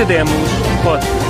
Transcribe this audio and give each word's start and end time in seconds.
Academos 0.00 0.32
Podcast. 0.82 1.20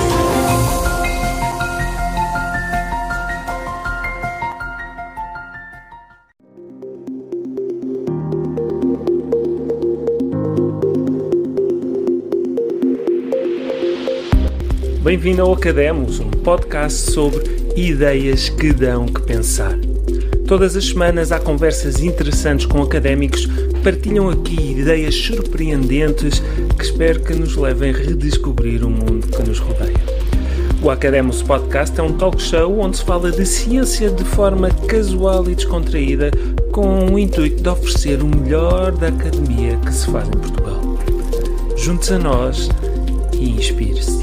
Bem-vindo 15.03 15.41
ao 15.41 15.51
Academos, 15.51 16.21
um 16.21 16.31
podcast 16.31 17.11
sobre 17.11 17.43
ideias 17.75 18.47
que 18.47 18.71
dão 18.71 19.05
que 19.05 19.21
pensar. 19.23 19.90
Todas 20.51 20.75
as 20.75 20.89
semanas 20.89 21.31
há 21.31 21.39
conversas 21.39 22.01
interessantes 22.01 22.65
com 22.65 22.81
académicos 22.81 23.45
que 23.45 23.79
partilham 23.81 24.29
aqui 24.29 24.73
ideias 24.77 25.15
surpreendentes 25.15 26.43
que 26.77 26.83
espero 26.83 27.21
que 27.21 27.33
nos 27.33 27.55
levem 27.55 27.91
a 27.91 27.97
redescobrir 27.97 28.83
o 28.83 28.89
mundo 28.89 29.27
que 29.27 29.41
nos 29.47 29.59
rodeia. 29.59 29.95
O 30.83 30.89
Academos 30.89 31.41
Podcast 31.41 31.97
é 31.97 32.03
um 32.03 32.17
talk 32.17 32.41
show 32.41 32.81
onde 32.81 32.97
se 32.97 33.05
fala 33.05 33.31
de 33.31 33.45
ciência 33.45 34.09
de 34.09 34.25
forma 34.25 34.69
casual 34.89 35.49
e 35.49 35.55
descontraída, 35.55 36.31
com 36.73 37.05
o 37.05 37.17
intuito 37.17 37.63
de 37.63 37.69
oferecer 37.69 38.21
o 38.21 38.27
melhor 38.27 38.91
da 38.91 39.07
academia 39.07 39.77
que 39.77 39.93
se 39.93 40.05
faz 40.07 40.27
em 40.27 40.31
Portugal. 40.31 40.81
Junte-se 41.77 42.15
a 42.15 42.19
nós 42.19 42.67
e 43.39 43.51
inspire-se. 43.51 44.20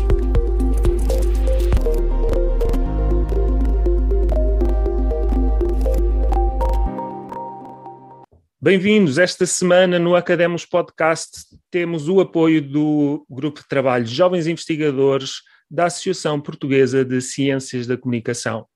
Bem-vindos. 8.71 9.17
Esta 9.17 9.47
semana 9.47 9.99
no 9.99 10.15
Academos 10.15 10.67
Podcast 10.67 11.47
temos 11.71 12.07
o 12.07 12.21
apoio 12.21 12.61
do 12.61 13.25
Grupo 13.27 13.61
de 13.61 13.67
Trabalho 13.67 14.05
Jovens 14.05 14.47
Investigadores 14.47 15.37
da 15.71 15.87
Associação 15.87 16.39
Portuguesa 16.39 17.03
de 17.03 17.19
Ciências 17.23 17.87
da 17.87 17.97
Comunicação, 17.97 18.67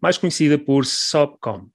mais 0.00 0.16
conhecida 0.16 0.56
por 0.56 0.86
SOPCOM. 0.86 1.66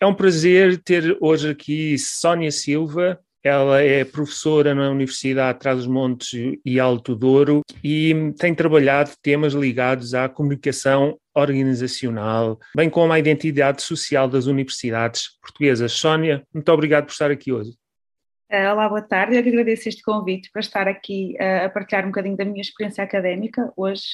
É 0.00 0.06
um 0.06 0.12
prazer 0.12 0.82
ter 0.82 1.16
hoje 1.20 1.50
aqui 1.50 1.96
Sónia 1.96 2.50
Silva, 2.50 3.20
ela 3.42 3.82
é 3.82 4.04
professora 4.04 4.74
na 4.74 4.90
Universidade 4.90 5.54
de 5.54 5.60
Trás-os-Montes 5.60 6.58
e 6.64 6.78
Alto 6.78 7.16
Douro 7.16 7.62
e 7.82 8.32
tem 8.38 8.54
trabalhado 8.54 9.10
temas 9.20 9.52
ligados 9.52 10.14
à 10.14 10.28
comunicação 10.28 11.18
organizacional, 11.34 12.60
bem 12.76 12.88
como 12.88 13.12
à 13.12 13.18
identidade 13.18 13.82
social 13.82 14.28
das 14.28 14.46
universidades 14.46 15.38
portuguesas. 15.40 15.92
Sónia, 15.92 16.46
muito 16.54 16.70
obrigado 16.70 17.06
por 17.06 17.12
estar 17.12 17.30
aqui 17.30 17.52
hoje. 17.52 17.72
Eh, 18.48 18.70
olá, 18.70 18.88
boa 18.88 19.02
tarde. 19.02 19.34
Eu 19.34 19.40
agradeço 19.40 19.88
este 19.88 20.02
convite 20.02 20.50
para 20.52 20.60
estar 20.60 20.86
aqui 20.86 21.34
eh, 21.38 21.64
a 21.64 21.70
partilhar 21.70 22.04
um 22.04 22.08
bocadinho 22.10 22.36
da 22.36 22.44
minha 22.44 22.60
experiência 22.60 23.02
académica 23.02 23.72
hoje. 23.76 24.04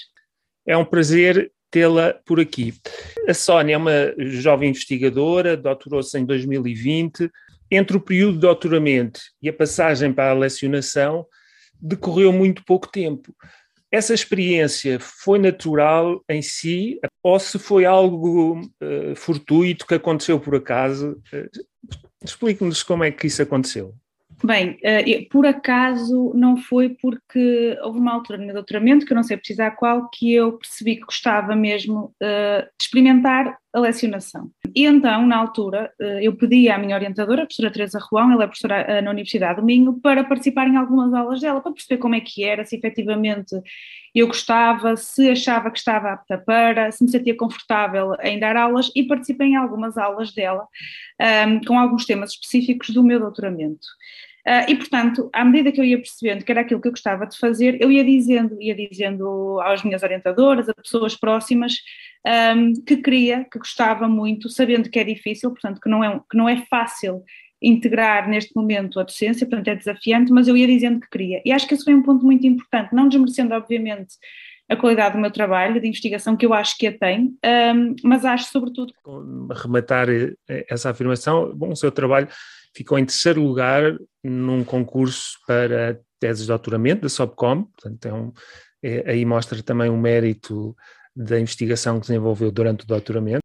É 0.65 0.77
um 0.77 0.85
prazer 0.85 1.53
tê-la 1.71 2.15
por 2.25 2.41
aqui. 2.41 2.73
A 3.29 3.35
Sónia 3.35 3.75
é 3.75 3.77
uma 3.77 4.15
jovem 4.17 4.71
investigadora, 4.71 5.57
doutorou-se 5.57 6.17
em 6.19 6.25
2020 6.25 7.31
entre 7.71 7.97
o 7.97 8.01
período 8.01 8.35
de 8.35 8.41
doutoramento 8.41 9.21
e 9.43 9.49
a 9.49 9.53
passagem 9.53 10.13
para 10.13 10.31
a 10.31 10.35
lecionação 10.35 11.27
decorreu 11.81 12.33
muito 12.33 12.65
pouco 12.65 12.89
tempo. 12.89 13.35
Essa 13.91 14.13
experiência 14.13 14.99
foi 15.01 15.39
natural 15.39 16.23
em 16.29 16.43
si 16.43 16.99
ou 17.23 17.39
se 17.39 17.59
foi 17.59 17.85
algo 17.87 18.61
uh, 18.61 19.17
fortuito 19.17 19.87
que 19.87 19.95
aconteceu 19.95 20.39
por 20.39 20.55
acaso? 20.55 21.21
Uh, 21.33 21.89
Explique-nos 22.23 22.83
como 22.83 23.05
é 23.05 23.11
que 23.11 23.27
isso 23.27 23.41
aconteceu. 23.41 23.95
Bem, 24.45 24.79
eh, 24.85 25.27
por 25.31 25.47
acaso 25.47 26.33
não 26.35 26.57
foi 26.57 26.91
porque 27.01 27.77
houve 27.83 27.99
uma 27.99 28.13
altura 28.13 28.39
no 28.39 28.53
doutoramento, 28.53 29.05
que 29.05 29.13
eu 29.13 29.17
não 29.17 29.23
sei 29.23 29.37
precisar 29.37 29.73
qual, 29.73 30.09
que 30.11 30.33
eu 30.33 30.53
percebi 30.59 30.97
que 30.97 31.03
gostava 31.03 31.57
mesmo 31.57 32.15
de 32.21 32.69
experimentar 32.81 33.59
a 33.73 33.81
lecionação. 33.81 34.51
E 34.75 34.87
então, 34.87 35.27
na 35.27 35.37
altura, 35.37 35.93
uh, 36.01 36.21
eu 36.21 36.35
pedi 36.37 36.69
à 36.69 36.79
minha 36.79 36.97
orientadora, 36.97 37.43
a 37.43 37.47
professora 37.47 37.71
Teresa 37.71 37.99
Juan, 37.99 38.33
ela 38.33 38.45
é 38.45 38.47
professora 38.47 38.87
uh, 38.99 39.03
na 39.03 39.11
Universidade 39.11 39.61
do 39.61 39.67
Minho, 39.67 40.01
para 40.01 40.25
participar 40.25 40.67
em 40.67 40.77
algumas 40.77 41.13
aulas 41.13 41.41
dela, 41.41 41.61
para 41.61 41.73
perceber 41.73 41.99
como 41.99 42.15
é 42.15 42.21
que 42.21 42.45
era, 42.45 42.65
se 42.65 42.77
efetivamente 42.77 43.55
eu 44.15 44.27
gostava, 44.27 44.97
se 44.97 45.31
achava 45.31 45.71
que 45.71 45.79
estava 45.79 46.13
apta 46.13 46.39
para, 46.39 46.91
se 46.91 47.05
me 47.05 47.11
sentia 47.11 47.37
confortável 47.37 48.15
em 48.23 48.39
dar 48.39 48.57
aulas 48.57 48.91
e 48.95 49.05
participei 49.05 49.49
em 49.49 49.57
algumas 49.57 49.97
aulas 49.97 50.33
dela, 50.33 50.67
um, 51.47 51.61
com 51.65 51.79
alguns 51.79 52.05
temas 52.05 52.31
específicos 52.31 52.91
do 52.91 53.03
meu 53.03 53.21
doutoramento. 53.21 53.87
Uh, 54.47 54.65
e, 54.67 54.77
portanto, 54.77 55.29
à 55.31 55.45
medida 55.45 55.71
que 55.71 55.79
eu 55.79 55.85
ia 55.85 55.99
percebendo 55.99 56.43
que 56.43 56.51
era 56.51 56.63
aquilo 56.63 56.81
que 56.81 56.89
eu 56.89 56.93
gostava 56.93 57.27
de 57.27 57.37
fazer, 57.37 57.77
eu 57.83 57.93
ia 57.93 58.03
dizendo, 58.03 58.57
ia 58.63 58.75
dizendo 58.75 59.61
às 59.61 59.83
minhas 59.83 60.03
orientadoras, 60.03 60.69
a 60.71 60.75
pessoas 60.75 61.15
próximas, 61.15 61.75
um, 62.27 62.73
que 62.85 62.97
queria, 62.97 63.45
que 63.51 63.59
gostava 63.59 64.09
muito, 64.09 64.49
sabendo 64.49 64.91
que 64.91 64.99
é 64.99 65.05
difícil, 65.05 65.51
portanto, 65.51 65.81
que 65.81 65.89
não 65.89 66.03
é, 66.03 66.21
que 66.31 66.37
não 66.37 66.49
é 66.49 66.65
fácil 66.69 67.23
integrar 67.61 68.29
neste 68.29 68.55
momento 68.55 69.01
a 69.01 69.03
docência, 69.03 69.47
portanto 69.47 69.69
é 69.69 69.75
desafiante, 69.75 70.33
mas 70.33 70.47
eu 70.47 70.57
ia 70.57 70.67
dizendo 70.67 71.01
que 71.01 71.09
queria. 71.11 71.43
E 71.45 71.53
acho 71.53 71.67
que 71.67 71.75
esse 71.75 71.85
foi 71.85 71.95
um 71.95 72.03
ponto 72.03 72.25
muito 72.25 72.47
importante, 72.47 72.95
não 72.95 73.09
desmerecendo, 73.09 73.55
obviamente, 73.55 74.15
a 74.69 74.77
qualidade 74.77 75.15
do 75.15 75.21
meu 75.21 75.31
trabalho 75.31 75.81
de 75.81 75.89
investigação, 75.89 76.37
que 76.37 76.45
eu 76.45 76.53
acho 76.53 76.77
que 76.77 76.87
a 76.87 76.97
tem, 76.97 77.35
um, 77.75 77.97
mas 78.05 78.25
acho 78.25 78.51
sobretudo. 78.51 78.93
Rematar 79.51 80.09
eh, 80.11 80.35
essa 80.69 80.91
afirmação, 80.91 81.53
bom, 81.57 81.71
o 81.71 81.77
seu 81.77 81.91
trabalho 81.91 82.29
ficou 82.77 82.99
em 82.99 83.05
terceiro 83.05 83.43
lugar 83.43 83.97
num 84.23 84.63
concurso 84.63 85.39
para 85.47 85.99
teses 86.21 86.43
de 86.43 86.49
doutoramento 86.49 87.03
da 87.03 87.09
SOPCOM, 87.09 87.65
portanto 87.65 88.07
é 88.07 88.13
um, 88.13 88.33
é, 88.83 89.11
aí 89.11 89.25
mostra 89.25 89.63
também 89.63 89.89
o 89.89 89.97
mérito 89.97 90.77
da 91.25 91.41
investigação 91.41 92.01
que 92.01 92.07
desenvolveu 92.07 92.51
durante 92.51 92.85
o 92.85 92.87
doutoramento. 92.87 93.43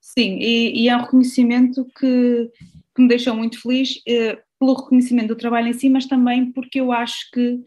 Sim, 0.00 0.38
e, 0.40 0.84
e 0.84 0.88
é 0.88 0.96
um 0.96 1.02
reconhecimento 1.02 1.84
que, 1.98 2.50
que 2.94 3.02
me 3.02 3.08
deixou 3.08 3.34
muito 3.34 3.60
feliz 3.60 4.00
eh, 4.08 4.38
pelo 4.58 4.74
reconhecimento 4.74 5.28
do 5.28 5.36
trabalho 5.36 5.68
em 5.68 5.72
si, 5.72 5.88
mas 5.88 6.06
também 6.06 6.52
porque 6.52 6.80
eu 6.80 6.92
acho 6.92 7.30
que 7.32 7.60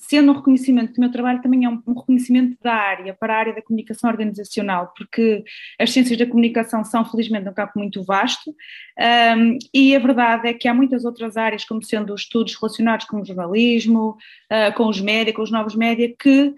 sendo 0.00 0.32
um 0.32 0.34
reconhecimento 0.34 0.94
do 0.94 1.00
meu 1.00 1.12
trabalho, 1.12 1.42
também 1.42 1.64
é 1.64 1.68
um, 1.68 1.82
um, 1.86 1.92
reconhecimento 1.92 2.56
da 2.62 2.72
área, 2.72 3.14
para 3.14 3.34
a 3.34 3.38
área 3.38 3.54
da 3.54 3.60
comunicação 3.60 4.08
organizacional, 4.08 4.92
porque 4.96 5.44
as 5.78 5.90
ciências 5.90 6.18
da 6.18 6.26
comunicação 6.26 6.82
são, 6.84 7.04
felizmente, 7.04 7.48
um 7.48 7.52
campo 7.52 7.72
muito 7.76 8.02
vasto, 8.02 8.50
um, 9.36 9.58
e 9.74 9.94
a 9.94 9.98
verdade 9.98 10.48
é 10.48 10.54
que 10.54 10.66
há 10.66 10.74
muitas 10.74 11.04
outras 11.04 11.36
áreas, 11.36 11.64
como 11.64 11.82
sendo 11.82 12.14
os 12.14 12.22
estudos 12.22 12.54
relacionados 12.54 13.06
com 13.06 13.20
o 13.20 13.24
jornalismo, 13.24 14.16
uh, 14.50 14.74
com 14.74 14.88
os 14.88 15.00
média, 15.00 15.34
com 15.34 15.42
os 15.42 15.50
novos 15.50 15.74
média, 15.74 16.12
que 16.18 16.54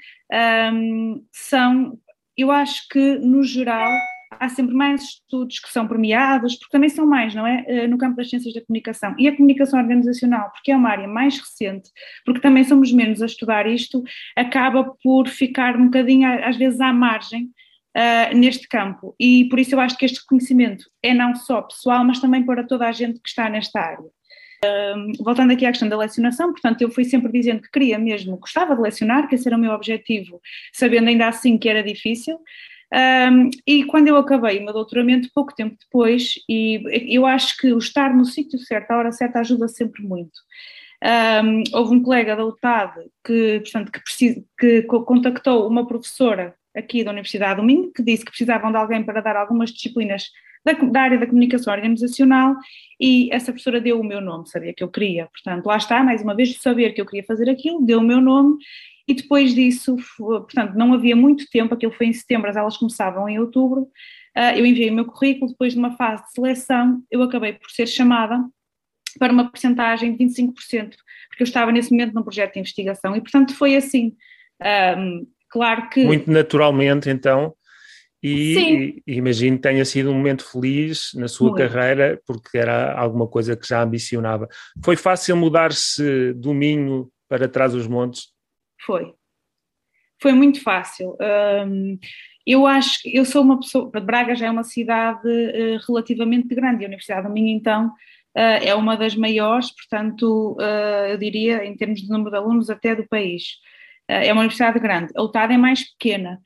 um, 0.73 1.25
são, 1.33 1.99
eu 2.37 2.51
acho 2.51 2.89
que, 2.89 3.19
no 3.19 3.43
geral, 3.43 3.91
há 4.39 4.49
sempre 4.49 4.75
mais 4.75 5.03
estudos 5.03 5.59
que 5.59 5.71
são 5.71 5.87
premiados, 5.87 6.57
porque 6.57 6.73
também 6.73 6.89
são 6.89 7.07
mais, 7.07 7.35
não 7.35 7.47
é? 7.47 7.65
Eh, 7.67 7.87
no 7.87 7.99
campo 7.99 8.17
das 8.17 8.31
ciências 8.31 8.55
da 8.55 8.65
comunicação. 8.65 9.15
E 9.19 9.29
a 9.29 9.37
comunicação 9.37 9.81
organizacional, 9.81 10.51
porque 10.53 10.73
é 10.73 10.77
uma 10.77 10.91
área 10.91 11.09
mais 11.09 11.39
recente, 11.39 11.91
porque 12.25 12.41
também 12.41 12.65
somos 12.65 12.93
menos 12.93 13.23
a 13.23 13.27
estudar 13.27 13.67
isto, 13.67 14.03
acaba 14.37 14.85
por 15.03 15.29
ficar 15.29 15.77
um 15.77 15.85
bocadinho, 15.85 16.29
às 16.45 16.57
vezes, 16.57 16.81
à 16.81 16.93
margem 16.93 17.51
uh, 17.97 18.37
neste 18.37 18.69
campo. 18.69 19.15
E 19.19 19.45
por 19.49 19.59
isso 19.59 19.75
eu 19.75 19.81
acho 19.81 19.97
que 19.97 20.05
este 20.05 20.21
reconhecimento 20.21 20.85
é 21.03 21.15
não 21.15 21.35
só 21.35 21.63
pessoal, 21.63 22.05
mas 22.05 22.21
também 22.21 22.45
para 22.45 22.67
toda 22.67 22.87
a 22.87 22.93
gente 22.93 23.21
que 23.21 23.29
está 23.29 23.49
nesta 23.49 23.81
área. 23.81 24.11
Voltando 25.21 25.53
aqui 25.53 25.67
à 25.67 25.71
questão 25.71 25.89
da 25.89 25.97
lecionação, 25.97 26.53
portanto, 26.53 26.83
eu 26.83 26.91
fui 26.91 27.05
sempre 27.05 27.33
dizendo 27.33 27.63
que 27.63 27.71
queria 27.71 27.99
mesmo, 27.99 28.37
gostava 28.37 28.77
de 28.77 28.83
lecionar, 28.83 29.29
que 29.29 29.35
esse 29.35 29.49
era 29.49 29.57
o 29.57 29.61
meu 29.61 29.73
objetivo, 29.73 30.41
sabendo 30.73 31.09
ainda 31.09 31.29
assim 31.29 31.59
que 31.59 31.69
era 31.69 31.83
difícil, 31.83 32.39
um, 32.93 33.49
e 33.67 33.85
quando 33.85 34.09
eu 34.09 34.17
acabei 34.17 34.59
o 34.59 34.65
meu 34.65 34.75
doutoramento, 34.75 35.31
pouco 35.35 35.55
tempo 35.55 35.77
depois, 35.81 36.35
e 36.47 36.83
eu 37.09 37.25
acho 37.25 37.57
que 37.57 37.73
o 37.73 37.79
estar 37.79 38.15
no 38.15 38.25
sítio 38.25 38.59
certo, 38.59 38.91
à 38.91 38.99
hora 38.99 39.13
certa, 39.13 39.41
ajuda 39.41 39.67
sempre 39.67 40.03
muito. 40.03 40.39
Um, 41.03 41.65
houve 41.73 41.95
um 41.95 42.03
colega 42.03 42.37
da 42.37 42.45
UTAD 42.45 43.11
que, 43.25 43.61
portanto, 43.61 43.91
que, 43.91 44.01
precisa, 44.01 44.45
que 44.59 44.83
contactou 44.83 45.67
uma 45.67 45.87
professora 45.87 46.55
aqui 46.77 47.05
da 47.05 47.11
Universidade 47.11 47.61
do 47.61 47.67
Minho, 47.67 47.93
que 47.93 48.03
disse 48.03 48.25
que 48.25 48.31
precisavam 48.31 48.71
de 48.71 48.77
alguém 48.77 49.03
para 49.05 49.21
dar 49.21 49.37
algumas 49.37 49.71
disciplinas 49.71 50.31
da, 50.65 50.73
da, 50.73 51.01
área 51.03 51.19
da 51.19 51.27
comunicação 51.27 51.73
organizacional 51.73 52.57
e 53.01 53.29
essa 53.33 53.53
professora 53.53 53.81
deu 53.81 54.01
o 54.01 54.05
meu 54.05 54.21
nome, 54.21 54.49
sabia 54.49 54.73
que 54.73 54.83
eu 54.83 54.89
queria. 54.89 55.27
Portanto, 55.27 55.67
lá 55.67 55.77
está, 55.77 56.03
mais 56.03 56.23
uma 56.23 56.35
vez, 56.35 56.51
de 56.51 56.59
saber 56.59 56.93
que 56.93 57.01
eu 57.01 57.07
queria 57.07 57.25
fazer 57.25 57.51
aquilo, 57.51 57.85
deu 57.85 57.99
o 57.99 58.03
meu 58.03 58.21
nome 58.21 58.57
e 59.07 59.15
depois 59.15 59.55
disso, 59.55 59.97
portanto, 60.17 60.75
não 60.75 60.93
havia 60.93 61.17
muito 61.17 61.49
tempo, 61.51 61.75
aquilo 61.75 61.93
foi 61.93 62.07
em 62.07 62.13
setembro, 62.13 62.49
as 62.49 62.57
aulas 62.57 62.77
começavam 62.77 63.29
em 63.29 63.39
outubro, 63.39 63.83
uh, 64.37 64.57
eu 64.57 64.65
enviei 64.65 64.91
o 64.91 64.95
meu 64.95 65.05
currículo, 65.07 65.51
depois 65.51 65.73
de 65.73 65.79
uma 65.79 65.97
fase 65.97 66.23
de 66.25 66.33
seleção, 66.33 67.03
eu 67.11 67.23
acabei 67.23 67.55
por 67.55 67.71
ser 67.71 67.87
chamada 67.87 68.39
para 69.19 69.33
uma 69.33 69.51
porcentagem 69.51 70.17
de 70.17 70.25
25%, 70.25 70.55
porque 71.29 71.43
eu 71.43 71.45
estava 71.45 71.73
nesse 71.73 71.91
momento 71.91 72.15
num 72.15 72.23
projeto 72.23 72.55
de 72.55 72.61
investigação, 72.61 73.17
e 73.17 73.21
portanto 73.21 73.55
foi 73.55 73.75
assim, 73.75 74.17
claro 75.53 75.89
que... 75.91 76.05
Muito 76.05 76.31
naturalmente, 76.31 77.11
então, 77.11 77.55
e, 78.23 79.03
e, 79.05 79.17
imagino 79.17 79.57
que 79.57 79.63
tenha 79.63 79.85
sido 79.85 80.11
um 80.11 80.15
momento 80.15 80.45
feliz 80.45 81.11
na 81.15 81.27
sua 81.27 81.51
Muito. 81.51 81.59
carreira, 81.59 82.21
porque 82.25 82.57
era 82.57 82.97
alguma 82.97 83.27
coisa 83.27 83.57
que 83.57 83.67
já 83.67 83.83
ambicionava. 83.83 84.49
Foi 84.85 84.97
fácil 84.97 85.37
mudar-se 85.37 86.33
do 86.35 86.55
Minho 86.55 87.11
para 87.29 87.49
trás 87.49 87.75
os 87.75 87.89
montes? 87.89 88.29
Foi. 88.87 89.13
foi 90.21 90.33
muito 90.33 90.63
fácil. 90.63 91.17
Um, 91.67 91.99
eu 92.47 92.67
acho 92.67 93.03
que 93.03 93.17
eu 93.17 93.25
sou 93.25 93.43
uma 93.43 93.59
pessoa. 93.59 93.91
Braga 94.01 94.37
já 94.37 94.47
é 94.47 94.51
uma 94.51 94.65
cidade 94.65 95.29
uh, 95.29 95.79
relativamente 95.87 96.55
grande, 96.55 96.85
a 96.85 96.89
Universidade 96.89 97.27
do 97.27 97.33
Minho, 97.33 97.57
então, 97.57 97.89
uh, 97.89 98.63
é 98.63 98.73
uma 98.75 98.97
das 98.97 99.17
maiores, 99.17 99.73
portanto, 99.75 100.57
uh, 100.61 101.07
eu 101.11 101.19
diria, 101.19 101.65
em 101.65 101.77
termos 101.77 102.01
de 102.01 102.09
número 102.09 102.31
de 102.31 102.37
alunos, 102.37 102.71
até 102.71 102.95
do 102.95 103.07
país. 103.09 103.43
É 104.13 104.33
uma 104.33 104.41
universidade 104.43 104.79
grande. 104.79 105.13
A 105.17 105.23
UTAD 105.23 105.55
é 105.55 105.59
mais 105.59 105.91
pequena. 105.91 106.41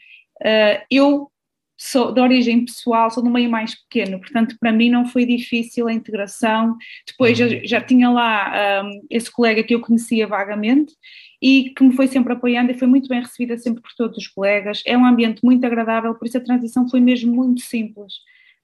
eu 0.91 1.31
sou 1.79 2.13
de 2.13 2.21
origem 2.21 2.65
pessoal, 2.65 3.11
sou 3.11 3.23
do 3.23 3.31
meio 3.31 3.51
mais 3.51 3.75
pequeno, 3.75 4.19
portanto, 4.19 4.57
para 4.59 4.73
mim 4.73 4.89
não 4.89 5.05
foi 5.07 5.27
difícil 5.27 5.87
a 5.87 5.93
integração. 5.93 6.77
Depois 7.07 7.37
já, 7.37 7.47
já 7.65 7.81
tinha 7.81 8.09
lá 8.09 8.83
um, 8.83 9.07
esse 9.11 9.31
colega 9.31 9.63
que 9.63 9.75
eu 9.75 9.81
conhecia 9.81 10.27
vagamente 10.27 10.95
e 11.43 11.75
que 11.77 11.85
me 11.85 11.95
foi 11.95 12.07
sempre 12.07 12.33
apoiando 12.33 12.71
e 12.71 12.79
foi 12.79 12.89
muito 12.89 13.09
bem 13.09 13.21
recebida 13.21 13.59
sempre 13.59 13.83
por 13.83 13.91
todos 13.97 14.17
os 14.17 14.27
colegas. 14.27 14.83
É 14.87 14.97
um 14.97 15.05
ambiente 15.05 15.45
muito 15.45 15.65
agradável, 15.67 16.15
por 16.15 16.27
isso 16.27 16.39
a 16.39 16.45
transição 16.45 16.89
foi 16.89 17.01
mesmo 17.01 17.35
muito 17.35 17.61
simples. 17.61 18.15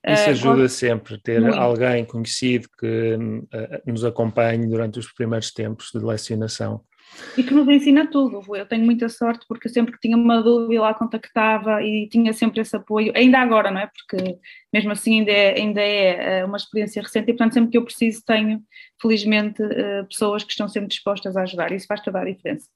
Isso 0.04 0.28
ah, 0.28 0.30
ajuda 0.30 0.64
uh, 0.64 0.68
sempre, 0.68 1.20
ter 1.20 1.40
muito. 1.40 1.56
alguém 1.56 2.04
conhecido 2.04 2.68
que 2.78 3.14
uh, 3.14 3.82
nos 3.86 4.04
acompanhe 4.04 4.66
durante 4.66 4.98
os 4.98 5.12
primeiros 5.12 5.52
tempos 5.52 5.90
de 5.94 6.00
lecionação. 6.00 6.80
E 7.36 7.42
que 7.42 7.54
nos 7.54 7.66
ensina 7.68 8.06
tudo. 8.06 8.42
Eu 8.54 8.66
tenho 8.66 8.84
muita 8.84 9.08
sorte 9.08 9.46
porque 9.48 9.68
sempre 9.68 9.92
que 9.92 10.00
tinha 10.00 10.16
uma 10.16 10.42
dúvida 10.42 10.82
lá 10.82 10.94
contactava 10.94 11.82
e 11.82 12.08
tinha 12.08 12.32
sempre 12.32 12.60
esse 12.60 12.76
apoio, 12.76 13.12
ainda 13.16 13.38
agora, 13.38 13.70
não 13.70 13.80
é? 13.80 13.86
Porque 13.86 14.38
mesmo 14.72 14.92
assim 14.92 15.20
ainda 15.20 15.32
é, 15.32 15.54
ainda 15.54 15.80
é 15.80 16.40
eh, 16.40 16.44
uma 16.44 16.56
experiência 16.56 17.02
recente 17.02 17.30
e, 17.30 17.32
portanto, 17.32 17.54
sempre 17.54 17.70
que 17.70 17.78
eu 17.78 17.84
preciso 17.84 18.22
tenho, 18.26 18.62
felizmente, 19.00 19.62
eh, 19.62 20.02
pessoas 20.04 20.44
que 20.44 20.50
estão 20.50 20.68
sempre 20.68 20.88
dispostas 20.88 21.36
a 21.36 21.42
ajudar. 21.42 21.72
Isso 21.72 21.86
faz 21.86 22.00
toda 22.02 22.20
a 22.20 22.24
diferença. 22.24 22.66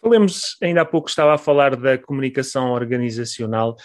Falemos, 0.00 0.56
ainda 0.60 0.82
há 0.82 0.84
pouco 0.84 1.08
estava 1.08 1.34
a 1.34 1.38
falar 1.38 1.76
da 1.76 1.96
comunicação 1.96 2.72
organizacional. 2.72 3.76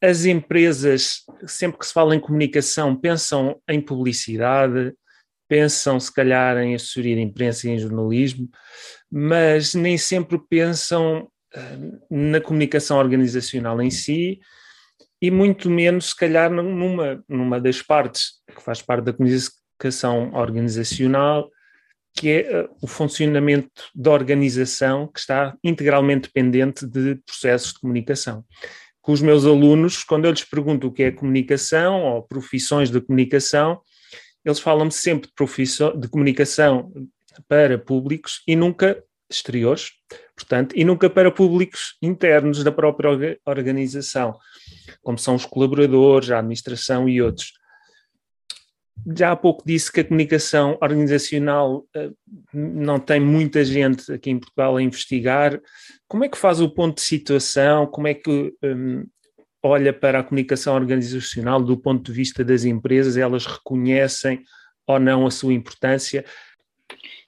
As 0.00 0.24
empresas, 0.24 1.24
sempre 1.46 1.78
que 1.78 1.86
se 1.86 1.92
fala 1.92 2.14
em 2.14 2.20
comunicação, 2.20 2.94
pensam 2.94 3.60
em 3.68 3.80
publicidade, 3.80 4.94
pensam 5.50 5.98
se 5.98 6.14
calhar 6.14 6.56
em 6.58 6.76
assessoria 6.76 7.16
de 7.16 7.22
imprensa 7.22 7.66
e 7.66 7.72
em 7.72 7.78
jornalismo, 7.78 8.48
mas 9.10 9.74
nem 9.74 9.98
sempre 9.98 10.38
pensam 10.38 11.28
uh, 11.56 12.00
na 12.08 12.40
comunicação 12.40 12.98
organizacional 12.98 13.82
em 13.82 13.90
si 13.90 14.38
e 15.20 15.28
muito 15.28 15.68
menos 15.68 16.10
se 16.10 16.16
calhar 16.16 16.52
numa, 16.52 17.22
numa 17.28 17.60
das 17.60 17.82
partes 17.82 18.34
que 18.46 18.62
faz 18.62 18.80
parte 18.80 19.06
da 19.06 19.12
comunicação 19.12 20.32
organizacional, 20.34 21.50
que 22.14 22.30
é 22.30 22.62
uh, 22.62 22.68
o 22.80 22.86
funcionamento 22.86 23.90
da 23.92 24.12
organização 24.12 25.08
que 25.08 25.18
está 25.18 25.56
integralmente 25.64 26.28
dependente 26.28 26.86
de 26.86 27.16
processos 27.26 27.72
de 27.72 27.80
comunicação. 27.80 28.44
Com 29.02 29.10
os 29.10 29.20
meus 29.20 29.44
alunos, 29.44 30.04
quando 30.04 30.26
eu 30.26 30.30
lhes 30.30 30.44
pergunto 30.44 30.86
o 30.86 30.92
que 30.92 31.02
é 31.02 31.10
comunicação 31.10 32.02
ou 32.02 32.22
profissões 32.22 32.88
de 32.88 33.00
comunicação, 33.00 33.80
eles 34.44 34.58
falam-me 34.58 34.92
sempre 34.92 35.28
de, 35.28 36.00
de 36.00 36.08
comunicação 36.08 36.92
para 37.48 37.78
públicos 37.78 38.42
e 38.46 38.56
nunca 38.56 39.02
exteriores, 39.30 39.92
portanto, 40.34 40.74
e 40.76 40.84
nunca 40.84 41.08
para 41.08 41.30
públicos 41.30 41.96
internos 42.02 42.64
da 42.64 42.72
própria 42.72 43.38
organização, 43.46 44.36
como 45.02 45.18
são 45.18 45.36
os 45.36 45.46
colaboradores, 45.46 46.30
a 46.30 46.38
administração 46.38 47.08
e 47.08 47.22
outros. 47.22 47.52
Já 49.16 49.32
há 49.32 49.36
pouco 49.36 49.62
disse 49.64 49.90
que 49.90 50.00
a 50.00 50.04
comunicação 50.04 50.76
organizacional 50.82 51.86
uh, 51.96 52.14
não 52.52 52.98
tem 52.98 53.18
muita 53.18 53.64
gente 53.64 54.12
aqui 54.12 54.30
em 54.30 54.38
Portugal 54.38 54.76
a 54.76 54.82
investigar. 54.82 55.58
Como 56.06 56.24
é 56.24 56.28
que 56.28 56.36
faz 56.36 56.60
o 56.60 56.68
ponto 56.68 56.96
de 56.96 57.02
situação? 57.02 57.86
Como 57.86 58.08
é 58.08 58.14
que 58.14 58.52
um, 58.62 59.06
olha 59.62 59.92
para 59.92 60.20
a 60.20 60.22
comunicação 60.22 60.74
organizacional 60.74 61.62
do 61.62 61.76
ponto 61.76 62.10
de 62.10 62.12
vista 62.12 62.44
das 62.44 62.64
empresas, 62.64 63.16
elas 63.16 63.46
reconhecem 63.46 64.42
ou 64.86 64.98
não 64.98 65.26
a 65.26 65.30
sua 65.30 65.52
importância? 65.52 66.24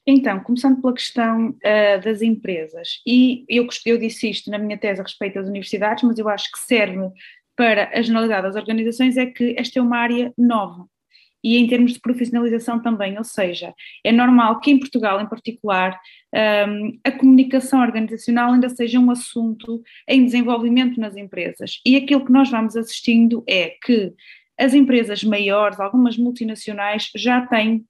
Então, 0.06 0.40
começando 0.40 0.80
pela 0.80 0.94
questão 0.94 1.50
uh, 1.50 2.00
das 2.02 2.22
empresas, 2.22 3.00
e 3.06 3.44
eu, 3.48 3.66
eu 3.86 3.98
disse 3.98 4.28
isto 4.28 4.50
na 4.50 4.58
minha 4.58 4.76
tese 4.76 5.00
a 5.00 5.04
respeito 5.04 5.34
das 5.34 5.46
universidades, 5.46 6.02
mas 6.02 6.18
eu 6.18 6.28
acho 6.28 6.50
que 6.50 6.58
serve 6.58 7.08
para 7.54 7.90
a 7.92 8.02
generalidade 8.02 8.48
das 8.48 8.56
organizações, 8.56 9.16
é 9.16 9.26
que 9.26 9.54
esta 9.56 9.78
é 9.78 9.82
uma 9.82 9.98
área 9.98 10.32
nova 10.36 10.88
e 11.42 11.56
em 11.58 11.66
termos 11.66 11.92
de 11.92 12.00
profissionalização 12.00 12.80
também, 12.80 13.18
ou 13.18 13.24
seja, 13.24 13.74
é 14.04 14.12
normal 14.12 14.60
que 14.60 14.70
em 14.70 14.78
Portugal 14.78 15.20
em 15.20 15.28
particular 15.28 15.98
um, 16.68 16.98
a 17.04 17.10
comunicação 17.10 17.80
organizacional 17.80 18.52
ainda 18.52 18.68
seja 18.68 18.98
um 18.98 19.10
assunto 19.10 19.82
em 20.08 20.24
desenvolvimento 20.24 21.00
nas 21.00 21.16
empresas 21.16 21.80
e 21.84 21.96
aquilo 21.96 22.24
que 22.24 22.32
nós 22.32 22.50
vamos 22.50 22.76
assistindo 22.76 23.44
é 23.48 23.74
que 23.84 24.12
as 24.58 24.74
empresas 24.74 25.24
maiores, 25.24 25.80
algumas 25.80 26.16
multinacionais, 26.16 27.10
já 27.16 27.46
têm 27.46 27.84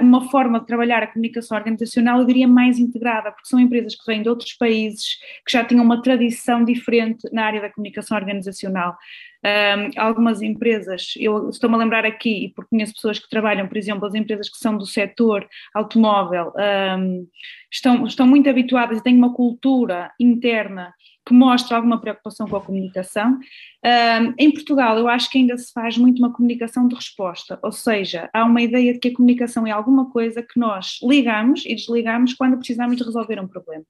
uma 0.00 0.28
forma 0.30 0.60
de 0.60 0.66
trabalhar 0.66 1.02
a 1.02 1.06
comunicação 1.06 1.56
organizacional, 1.56 2.20
eu 2.20 2.26
diria, 2.26 2.46
mais 2.46 2.78
integrada, 2.78 3.32
porque 3.32 3.48
são 3.48 3.58
empresas 3.58 3.94
que 3.94 4.06
vêm 4.06 4.22
de 4.22 4.28
outros 4.28 4.52
países, 4.54 5.18
que 5.44 5.52
já 5.52 5.64
tinham 5.64 5.84
uma 5.84 6.00
tradição 6.00 6.64
diferente 6.64 7.28
na 7.32 7.44
área 7.44 7.60
da 7.60 7.70
comunicação 7.70 8.16
organizacional. 8.16 8.96
Um, 9.44 10.00
algumas 10.00 10.42
empresas, 10.42 11.14
eu 11.16 11.48
estou-me 11.48 11.76
a 11.76 11.78
lembrar 11.78 12.04
aqui, 12.04 12.52
porque 12.56 12.70
conheço 12.70 12.94
pessoas 12.94 13.20
que 13.20 13.30
trabalham, 13.30 13.68
por 13.68 13.76
exemplo, 13.76 14.04
as 14.04 14.14
empresas 14.14 14.48
que 14.48 14.58
são 14.58 14.76
do 14.76 14.84
setor 14.84 15.46
automóvel, 15.72 16.52
um, 16.98 17.26
estão, 17.72 18.04
estão 18.04 18.26
muito 18.26 18.50
habituadas 18.50 18.98
e 18.98 19.02
têm 19.02 19.16
uma 19.16 19.32
cultura 19.32 20.10
interna 20.18 20.92
que 21.24 21.34
mostra 21.34 21.76
alguma 21.76 22.00
preocupação 22.00 22.48
com 22.48 22.56
a 22.56 22.60
comunicação. 22.60 23.38
Um, 23.84 24.34
em 24.38 24.50
Portugal, 24.50 24.98
eu 24.98 25.06
acho 25.06 25.30
que 25.30 25.38
ainda 25.38 25.56
se 25.58 25.70
faz 25.72 25.98
muito 25.98 26.18
uma 26.18 26.32
comunicação 26.32 26.88
de 26.88 26.94
resposta, 26.94 27.58
ou 27.62 27.70
seja, 27.70 28.30
há 28.32 28.44
uma 28.44 28.62
ideia 28.62 28.94
de 28.94 28.98
que 28.98 29.08
a 29.08 29.14
comunicação 29.14 29.66
é 29.66 29.70
alguma 29.70 30.10
coisa 30.10 30.42
que 30.42 30.58
nós 30.58 30.98
ligamos 31.02 31.64
e 31.66 31.74
desligamos 31.74 32.32
quando 32.32 32.56
precisamos 32.56 32.96
de 32.96 33.04
resolver 33.04 33.38
um 33.38 33.46
problema. 33.46 33.84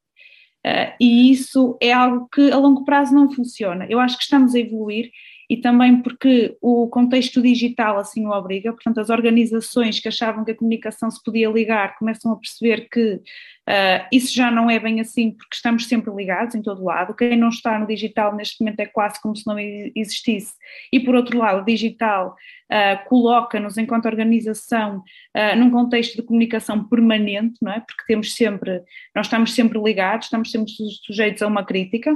Uh, 0.66 0.92
e 1.00 1.30
isso 1.30 1.78
é 1.80 1.92
algo 1.92 2.28
que 2.28 2.50
a 2.50 2.58
longo 2.58 2.84
prazo 2.84 3.14
não 3.14 3.32
funciona. 3.32 3.86
Eu 3.88 4.00
acho 4.00 4.18
que 4.18 4.24
estamos 4.24 4.56
a 4.56 4.58
evoluir 4.58 5.08
e 5.50 5.56
também 5.56 6.02
porque 6.02 6.56
o 6.60 6.88
contexto 6.88 7.40
digital 7.40 7.98
assim 7.98 8.26
o 8.26 8.30
obriga, 8.30 8.72
portanto, 8.72 9.00
as 9.00 9.08
organizações 9.08 9.98
que 9.98 10.08
achavam 10.08 10.44
que 10.44 10.50
a 10.50 10.54
comunicação 10.54 11.10
se 11.10 11.22
podia 11.22 11.48
ligar 11.48 11.96
começam 11.98 12.32
a 12.32 12.36
perceber 12.36 12.88
que 12.90 13.14
uh, 13.14 14.06
isso 14.12 14.34
já 14.34 14.50
não 14.50 14.68
é 14.68 14.78
bem 14.78 15.00
assim, 15.00 15.30
porque 15.30 15.56
estamos 15.56 15.86
sempre 15.86 16.12
ligados 16.14 16.54
em 16.54 16.60
todo 16.60 16.84
lado. 16.84 17.14
Quem 17.14 17.36
não 17.36 17.48
está 17.48 17.78
no 17.78 17.86
digital 17.86 18.36
neste 18.36 18.60
momento 18.60 18.80
é 18.80 18.86
quase 18.86 19.20
como 19.22 19.34
se 19.34 19.46
não 19.46 19.58
existisse, 19.58 20.54
e 20.92 21.00
por 21.00 21.14
outro 21.14 21.38
lado, 21.38 21.62
o 21.62 21.64
digital 21.64 22.36
uh, 22.70 23.08
coloca-nos, 23.08 23.78
enquanto 23.78 24.06
organização, 24.06 25.02
uh, 25.34 25.56
num 25.56 25.70
contexto 25.70 26.16
de 26.16 26.22
comunicação 26.22 26.86
permanente, 26.86 27.58
não 27.62 27.72
é? 27.72 27.80
Porque 27.80 28.04
temos 28.06 28.34
sempre, 28.34 28.82
nós 29.14 29.26
estamos 29.26 29.54
sempre 29.54 29.80
ligados, 29.80 30.26
estamos 30.26 30.50
sempre 30.50 30.70
sujeitos 31.06 31.42
a 31.42 31.46
uma 31.46 31.64
crítica. 31.64 32.14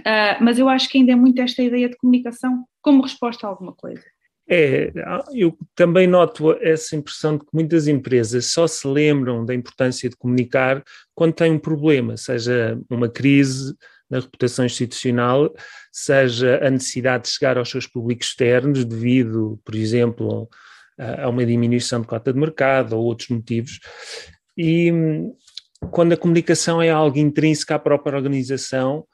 Uh, 0.00 0.42
mas 0.42 0.58
eu 0.58 0.68
acho 0.68 0.88
que 0.88 0.98
ainda 0.98 1.12
é 1.12 1.16
muito 1.16 1.40
esta 1.40 1.62
ideia 1.62 1.88
de 1.88 1.96
comunicação 1.96 2.64
como 2.80 3.02
resposta 3.02 3.46
a 3.46 3.50
alguma 3.50 3.72
coisa. 3.72 4.02
É, 4.48 4.92
eu 5.32 5.56
também 5.74 6.06
noto 6.06 6.52
essa 6.60 6.96
impressão 6.96 7.38
de 7.38 7.44
que 7.44 7.50
muitas 7.52 7.86
empresas 7.86 8.46
só 8.46 8.66
se 8.66 8.86
lembram 8.86 9.44
da 9.44 9.54
importância 9.54 10.10
de 10.10 10.16
comunicar 10.16 10.82
quando 11.14 11.32
têm 11.32 11.52
um 11.52 11.58
problema, 11.58 12.16
seja 12.16 12.78
uma 12.90 13.08
crise 13.08 13.74
na 14.10 14.18
reputação 14.18 14.66
institucional, 14.66 15.54
seja 15.90 16.60
a 16.62 16.68
necessidade 16.68 17.24
de 17.24 17.30
chegar 17.30 17.56
aos 17.56 17.70
seus 17.70 17.86
públicos 17.86 18.26
externos 18.26 18.84
devido, 18.84 19.58
por 19.64 19.74
exemplo, 19.74 20.48
a 20.98 21.28
uma 21.28 21.46
diminuição 21.46 22.00
de 22.02 22.06
cota 22.06 22.32
de 22.32 22.38
mercado 22.38 22.94
ou 22.94 23.04
outros 23.04 23.28
motivos. 23.28 23.80
E 24.56 24.92
hum, 24.92 25.34
quando 25.90 26.12
a 26.12 26.16
comunicação 26.16 26.82
é 26.82 26.90
algo 26.90 27.18
intrínseco 27.18 27.72
à 27.72 27.78
própria 27.78 28.16
organização, 28.16 29.06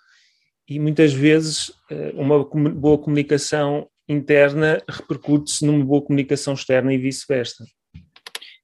e 0.68 0.78
muitas 0.78 1.12
vezes 1.12 1.72
eh, 1.90 2.12
uma 2.14 2.44
boa 2.44 2.98
comunicação 2.98 3.88
interna 4.08 4.82
repercute-se 4.88 5.64
numa 5.64 5.84
boa 5.84 6.02
comunicação 6.02 6.54
externa 6.54 6.92
e 6.92 6.98
vice-versa. 6.98 7.64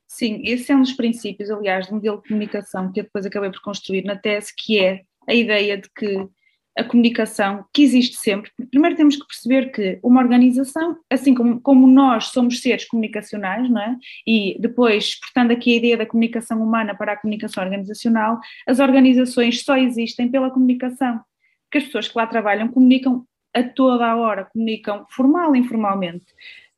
Sim, 0.06 0.42
esse 0.44 0.70
é 0.70 0.76
um 0.76 0.82
dos 0.82 0.92
princípios, 0.92 1.50
aliás, 1.50 1.88
do 1.88 1.94
modelo 1.94 2.20
de 2.22 2.28
comunicação 2.28 2.92
que 2.92 3.00
eu 3.00 3.04
depois 3.04 3.26
acabei 3.26 3.50
por 3.50 3.60
construir 3.62 4.04
na 4.04 4.16
tese, 4.16 4.52
que 4.56 4.78
é 4.78 5.02
a 5.28 5.34
ideia 5.34 5.76
de 5.76 5.88
que 5.90 6.28
a 6.76 6.82
comunicação, 6.82 7.64
que 7.72 7.82
existe 7.82 8.16
sempre, 8.16 8.50
primeiro 8.70 8.96
temos 8.96 9.16
que 9.16 9.26
perceber 9.26 9.70
que 9.70 9.98
uma 10.02 10.20
organização, 10.20 10.96
assim 11.08 11.32
como, 11.32 11.60
como 11.60 11.86
nós 11.86 12.26
somos 12.26 12.60
seres 12.60 12.84
comunicacionais, 12.84 13.70
não 13.70 13.80
é? 13.80 13.96
E 14.26 14.56
depois, 14.60 15.18
portanto, 15.20 15.52
aqui 15.52 15.72
a 15.72 15.76
ideia 15.76 15.96
da 15.96 16.06
comunicação 16.06 16.60
humana 16.60 16.94
para 16.94 17.12
a 17.12 17.16
comunicação 17.16 17.62
organizacional, 17.62 18.40
as 18.66 18.80
organizações 18.80 19.62
só 19.62 19.76
existem 19.76 20.28
pela 20.28 20.50
comunicação 20.50 21.20
que 21.74 21.78
as 21.78 21.84
pessoas 21.84 22.06
que 22.06 22.16
lá 22.16 22.24
trabalham 22.24 22.68
comunicam 22.68 23.26
a 23.52 23.64
toda 23.64 24.06
a 24.06 24.16
hora, 24.16 24.44
comunicam 24.44 25.04
formal 25.10 25.56
e 25.56 25.58
informalmente. 25.58 26.26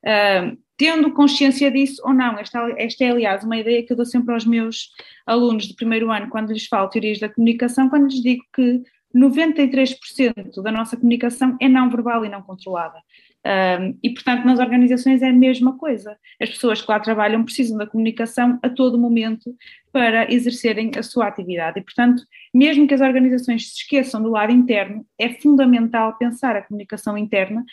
Uh, 0.02 0.56
tendo 0.74 1.12
consciência 1.12 1.70
disso 1.70 2.00
ou 2.02 2.14
não, 2.14 2.38
esta, 2.38 2.66
esta 2.78 3.04
é 3.04 3.10
aliás 3.10 3.44
uma 3.44 3.58
ideia 3.58 3.82
que 3.84 3.92
eu 3.92 3.96
dou 3.96 4.06
sempre 4.06 4.32
aos 4.32 4.46
meus 4.46 4.90
alunos 5.26 5.66
de 5.66 5.74
primeiro 5.74 6.10
ano, 6.10 6.30
quando 6.30 6.52
lhes 6.52 6.66
falo 6.66 6.88
teorias 6.88 7.18
da 7.18 7.28
comunicação, 7.28 7.90
quando 7.90 8.04
lhes 8.04 8.22
digo 8.22 8.42
que 8.54 8.82
93% 9.14 10.62
da 10.62 10.72
nossa 10.72 10.96
comunicação 10.96 11.56
é 11.60 11.68
não 11.68 11.90
verbal 11.90 12.24
e 12.24 12.30
não 12.30 12.40
controlada. 12.40 12.98
Um, 13.46 13.96
e, 14.02 14.10
portanto, 14.10 14.44
nas 14.44 14.58
organizações 14.58 15.22
é 15.22 15.28
a 15.28 15.32
mesma 15.32 15.78
coisa. 15.78 16.18
As 16.42 16.50
pessoas 16.50 16.82
que 16.82 16.90
lá 16.90 16.98
trabalham 16.98 17.44
precisam 17.44 17.78
da 17.78 17.86
comunicação 17.86 18.58
a 18.60 18.68
todo 18.68 18.98
momento 18.98 19.54
para 19.92 20.32
exercerem 20.32 20.90
a 20.98 21.02
sua 21.02 21.28
atividade. 21.28 21.78
E, 21.78 21.82
portanto, 21.82 22.24
mesmo 22.52 22.88
que 22.88 22.94
as 22.94 23.00
organizações 23.00 23.68
se 23.68 23.82
esqueçam 23.82 24.20
do 24.20 24.30
lado 24.30 24.50
interno, 24.50 25.06
é 25.16 25.28
fundamental 25.28 26.18
pensar 26.18 26.56
a 26.56 26.62
comunicação 26.62 27.16
interna 27.16 27.64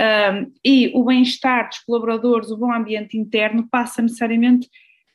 um, 0.00 0.52
e 0.64 0.90
o 0.94 1.04
bem-estar 1.04 1.68
dos 1.68 1.78
colaboradores, 1.78 2.50
o 2.50 2.56
bom 2.56 2.72
ambiente 2.72 3.16
interno, 3.16 3.68
passa 3.70 4.02
necessariamente 4.02 4.68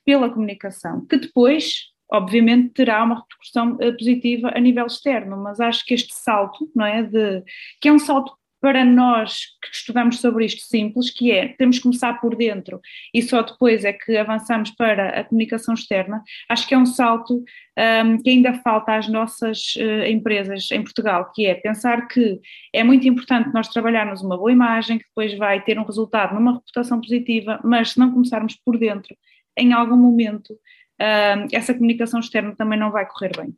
pela 0.05 0.29
comunicação, 0.29 1.05
que 1.05 1.17
depois 1.17 1.93
obviamente 2.11 2.69
terá 2.69 3.03
uma 3.03 3.15
repercussão 3.15 3.77
eh, 3.81 3.91
positiva 3.91 4.51
a 4.53 4.59
nível 4.59 4.85
externo, 4.85 5.35
mas 5.37 5.59
acho 5.59 5.83
que 5.83 5.95
este 5.95 6.13
salto, 6.13 6.69
não 6.75 6.85
é, 6.85 7.01
de, 7.01 7.43
que 7.81 7.89
é 7.89 7.91
um 7.91 7.97
salto 7.97 8.37
para 8.65 8.83
nós 8.83 9.41
que 9.61 9.69
estudamos 9.71 10.19
sobre 10.19 10.43
isto 10.43 10.61
simples, 10.61 11.11
que 11.11 11.31
é, 11.31 11.49
temos 11.49 11.77
que 11.77 11.83
começar 11.83 12.19
por 12.19 12.35
dentro 12.35 12.81
e 13.13 13.21
só 13.21 13.43
depois 13.43 13.85
é 13.85 13.93
que 13.93 14.17
avançamos 14.17 14.71
para 14.71 15.19
a 15.19 15.23
comunicação 15.23 15.75
externa, 15.75 16.23
acho 16.49 16.67
que 16.67 16.73
é 16.73 16.77
um 16.79 16.85
salto 16.87 17.35
um, 17.35 18.17
que 18.23 18.31
ainda 18.31 18.55
falta 18.63 18.95
às 18.95 19.07
nossas 19.07 19.75
uh, 19.75 20.07
empresas 20.07 20.71
em 20.71 20.81
Portugal, 20.81 21.31
que 21.31 21.45
é 21.45 21.53
pensar 21.53 22.07
que 22.07 22.39
é 22.73 22.83
muito 22.83 23.07
importante 23.07 23.53
nós 23.53 23.67
trabalharmos 23.67 24.23
uma 24.23 24.35
boa 24.35 24.51
imagem, 24.51 24.97
que 24.97 25.05
depois 25.05 25.37
vai 25.37 25.63
ter 25.63 25.77
um 25.77 25.85
resultado 25.85 26.33
numa 26.33 26.53
reputação 26.53 26.99
positiva, 26.99 27.59
mas 27.63 27.91
se 27.91 27.99
não 27.99 28.11
começarmos 28.11 28.55
por 28.65 28.79
dentro, 28.79 29.15
em 29.55 29.73
algum 29.73 29.95
momento, 29.95 30.53
uh, 30.53 31.47
essa 31.53 31.71
comunicação 31.71 32.19
externa 32.19 32.55
também 32.55 32.79
não 32.79 32.89
vai 32.89 33.05
correr 33.05 33.31
bem. 33.37 33.55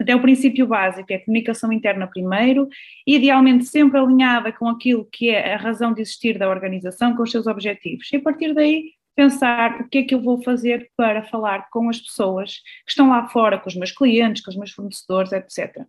Até 0.00 0.16
o 0.16 0.22
princípio 0.22 0.66
básico 0.66 1.12
é 1.12 1.16
a 1.16 1.24
comunicação 1.24 1.70
interna 1.70 2.06
primeiro, 2.06 2.68
idealmente 3.06 3.66
sempre 3.66 3.98
alinhada 3.98 4.50
com 4.50 4.66
aquilo 4.66 5.06
que 5.12 5.28
é 5.28 5.54
a 5.54 5.58
razão 5.58 5.92
de 5.92 6.00
existir 6.00 6.38
da 6.38 6.48
organização, 6.48 7.14
com 7.14 7.22
os 7.22 7.30
seus 7.30 7.46
objetivos. 7.46 8.10
E 8.10 8.16
a 8.16 8.22
partir 8.22 8.54
daí 8.54 8.92
pensar 9.14 9.82
o 9.82 9.88
que 9.88 9.98
é 9.98 10.02
que 10.02 10.14
eu 10.14 10.22
vou 10.22 10.42
fazer 10.42 10.90
para 10.96 11.22
falar 11.24 11.68
com 11.70 11.90
as 11.90 12.00
pessoas 12.00 12.54
que 12.86 12.90
estão 12.90 13.10
lá 13.10 13.28
fora, 13.28 13.58
com 13.58 13.68
os 13.68 13.76
meus 13.76 13.92
clientes, 13.92 14.42
com 14.42 14.50
os 14.50 14.56
meus 14.56 14.70
fornecedores, 14.70 15.32
etc. 15.32 15.84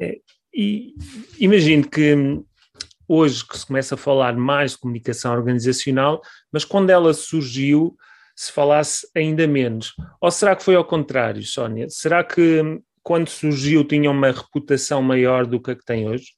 É, 0.00 0.18
e 0.52 0.94
imagino 1.38 1.88
que 1.88 2.16
hoje 3.06 3.46
que 3.46 3.56
se 3.56 3.66
começa 3.66 3.94
a 3.94 3.98
falar 3.98 4.36
mais 4.36 4.72
de 4.72 4.78
comunicação 4.78 5.32
organizacional, 5.32 6.20
mas 6.50 6.64
quando 6.64 6.90
ela 6.90 7.14
surgiu, 7.14 7.96
se 8.34 8.50
falasse 8.50 9.06
ainda 9.14 9.46
menos. 9.46 9.94
Ou 10.20 10.30
será 10.30 10.56
que 10.56 10.64
foi 10.64 10.74
ao 10.74 10.84
contrário, 10.84 11.42
Sónia? 11.44 11.88
Será 11.88 12.24
que 12.24 12.80
quando 13.02 13.28
surgiu, 13.28 13.84
tinha 13.84 14.10
uma 14.10 14.30
reputação 14.30 15.02
maior 15.02 15.46
do 15.46 15.60
que 15.60 15.72
a 15.72 15.76
que 15.76 15.84
tem 15.84 16.08
hoje? 16.08 16.32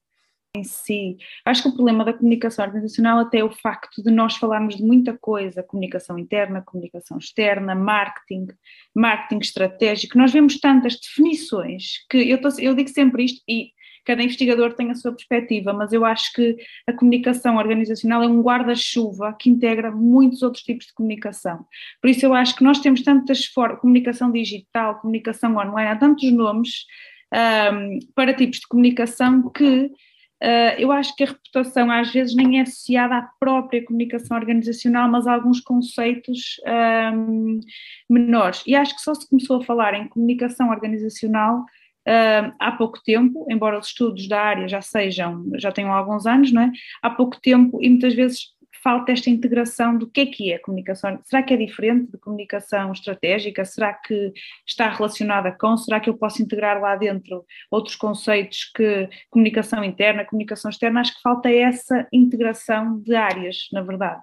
Em 0.56 0.62
si. 0.62 1.16
Acho 1.44 1.62
que 1.62 1.68
o 1.68 1.75
problema 1.75 2.04
da 2.04 2.12
comunicação 2.12 2.64
organizacional 2.64 3.18
até 3.18 3.38
é 3.38 3.44
o 3.44 3.50
facto 3.50 4.00
de 4.00 4.11
nós 4.12 4.37
falarmos 4.37 4.76
de 4.76 4.85
muita 4.85 5.18
coisa, 5.18 5.64
comunicação 5.64 6.16
interna, 6.16 6.62
comunicação 6.62 7.18
externa, 7.18 7.75
marketing, 7.75 8.47
marketing 8.94 9.40
estratégico, 9.40 10.16
nós 10.16 10.33
vemos 10.33 10.61
tantas 10.61 10.97
definições 11.00 12.06
que 12.09 12.18
eu, 12.30 12.40
tô, 12.40 12.49
eu 12.61 12.73
digo 12.73 12.88
sempre 12.88 13.25
isto 13.25 13.42
e 13.49 13.73
cada 14.04 14.23
investigador 14.23 14.75
tem 14.75 14.90
a 14.90 14.94
sua 14.94 15.12
perspectiva, 15.12 15.73
mas 15.73 15.92
eu 15.92 16.04
acho 16.04 16.32
que 16.32 16.56
a 16.87 16.92
comunicação 16.92 17.56
organizacional 17.56 18.23
é 18.23 18.28
um 18.28 18.42
guarda-chuva 18.42 19.37
que 19.38 19.50
integra 19.50 19.90
muitos 19.90 20.42
outros 20.42 20.62
tipos 20.62 20.87
de 20.87 20.94
comunicação. 20.94 21.64
Por 22.00 22.11
isso 22.11 22.25
eu 22.25 22.34
acho 22.34 22.54
que 22.56 22.64
nós 22.64 22.80
temos 22.80 23.02
tantas 23.02 23.46
formas, 23.46 23.80
comunicação 23.80 24.30
digital, 24.30 25.00
comunicação 25.00 25.56
online, 25.56 25.90
há 25.90 25.96
tantos 25.96 26.30
nomes 26.32 26.84
um, 27.32 27.99
para 28.14 28.34
tipos 28.34 28.61
de 28.61 28.66
comunicação 28.66 29.50
que 29.50 29.90
Uh, 30.42 30.76
eu 30.76 30.92
acho 30.92 31.16
que 31.16 31.25
a 31.25 31.28
reputação 31.28 31.90
às 31.90 32.12
vezes 32.12 32.34
nem 32.34 32.58
é 32.58 32.62
associada 32.62 33.16
à 33.16 33.23
própria 33.40 33.82
comunicação 33.82 34.37
organizacional, 34.37 35.08
mas 35.08 35.26
a 35.26 35.32
alguns 35.32 35.58
conceitos 35.61 36.61
um, 37.14 37.61
menores. 38.11 38.62
E 38.66 38.75
acho 38.75 38.94
que 38.94 39.00
só 39.00 39.14
se 39.14 39.26
começou 39.26 39.58
a 39.58 39.64
falar 39.64 39.94
em 39.94 40.06
comunicação 40.08 40.68
organizacional 40.68 41.64
uh, 42.06 42.54
há 42.58 42.73
pouco 42.73 43.02
tempo, 43.02 43.46
embora 43.50 43.78
os 43.78 43.88
estudos 43.88 44.28
da 44.28 44.40
área 44.40 44.68
já 44.68 44.80
sejam, 44.80 45.50
já 45.56 45.73
tenham 45.73 45.92
alguns 45.92 46.26
anos, 46.26 46.52
não 46.52 46.62
é? 46.62 46.73
Há 47.02 47.11
pouco 47.11 47.40
tempo 47.40 47.82
e 47.82 47.88
muitas 47.88 48.14
vezes 48.14 48.54
falta 48.84 49.12
esta 49.12 49.30
integração 49.30 49.96
do 49.96 50.06
que 50.06 50.20
é 50.20 50.26
que 50.26 50.52
é 50.52 50.58
comunicação. 50.58 51.18
Será 51.25 51.42
que 51.42 51.54
é 51.54 51.56
diferente 51.56 52.12
de 52.12 52.18
comunicação 52.18 52.92
estratégica? 52.92 53.64
Será 53.64 53.94
que 53.94 54.30
está 54.66 54.90
relacionada 54.90 55.50
com? 55.58 55.75
Será 55.78 55.99
que 55.99 56.11
eu 56.11 56.18
posso 56.18 56.42
integrar 56.42 56.78
lá 56.78 56.94
dentro 56.94 57.46
outros 57.70 57.96
conceitos 57.96 58.70
que 58.76 59.08
comunicação 59.30 59.82
interna, 59.82 60.26
comunicação 60.26 60.70
externa? 60.70 61.00
Acho 61.00 61.14
que 61.14 61.23
falta 61.23 61.50
essa 61.50 62.06
integração 62.12 63.00
de 63.00 63.14
áreas, 63.14 63.68
na 63.73 63.80
verdade. 63.80 64.20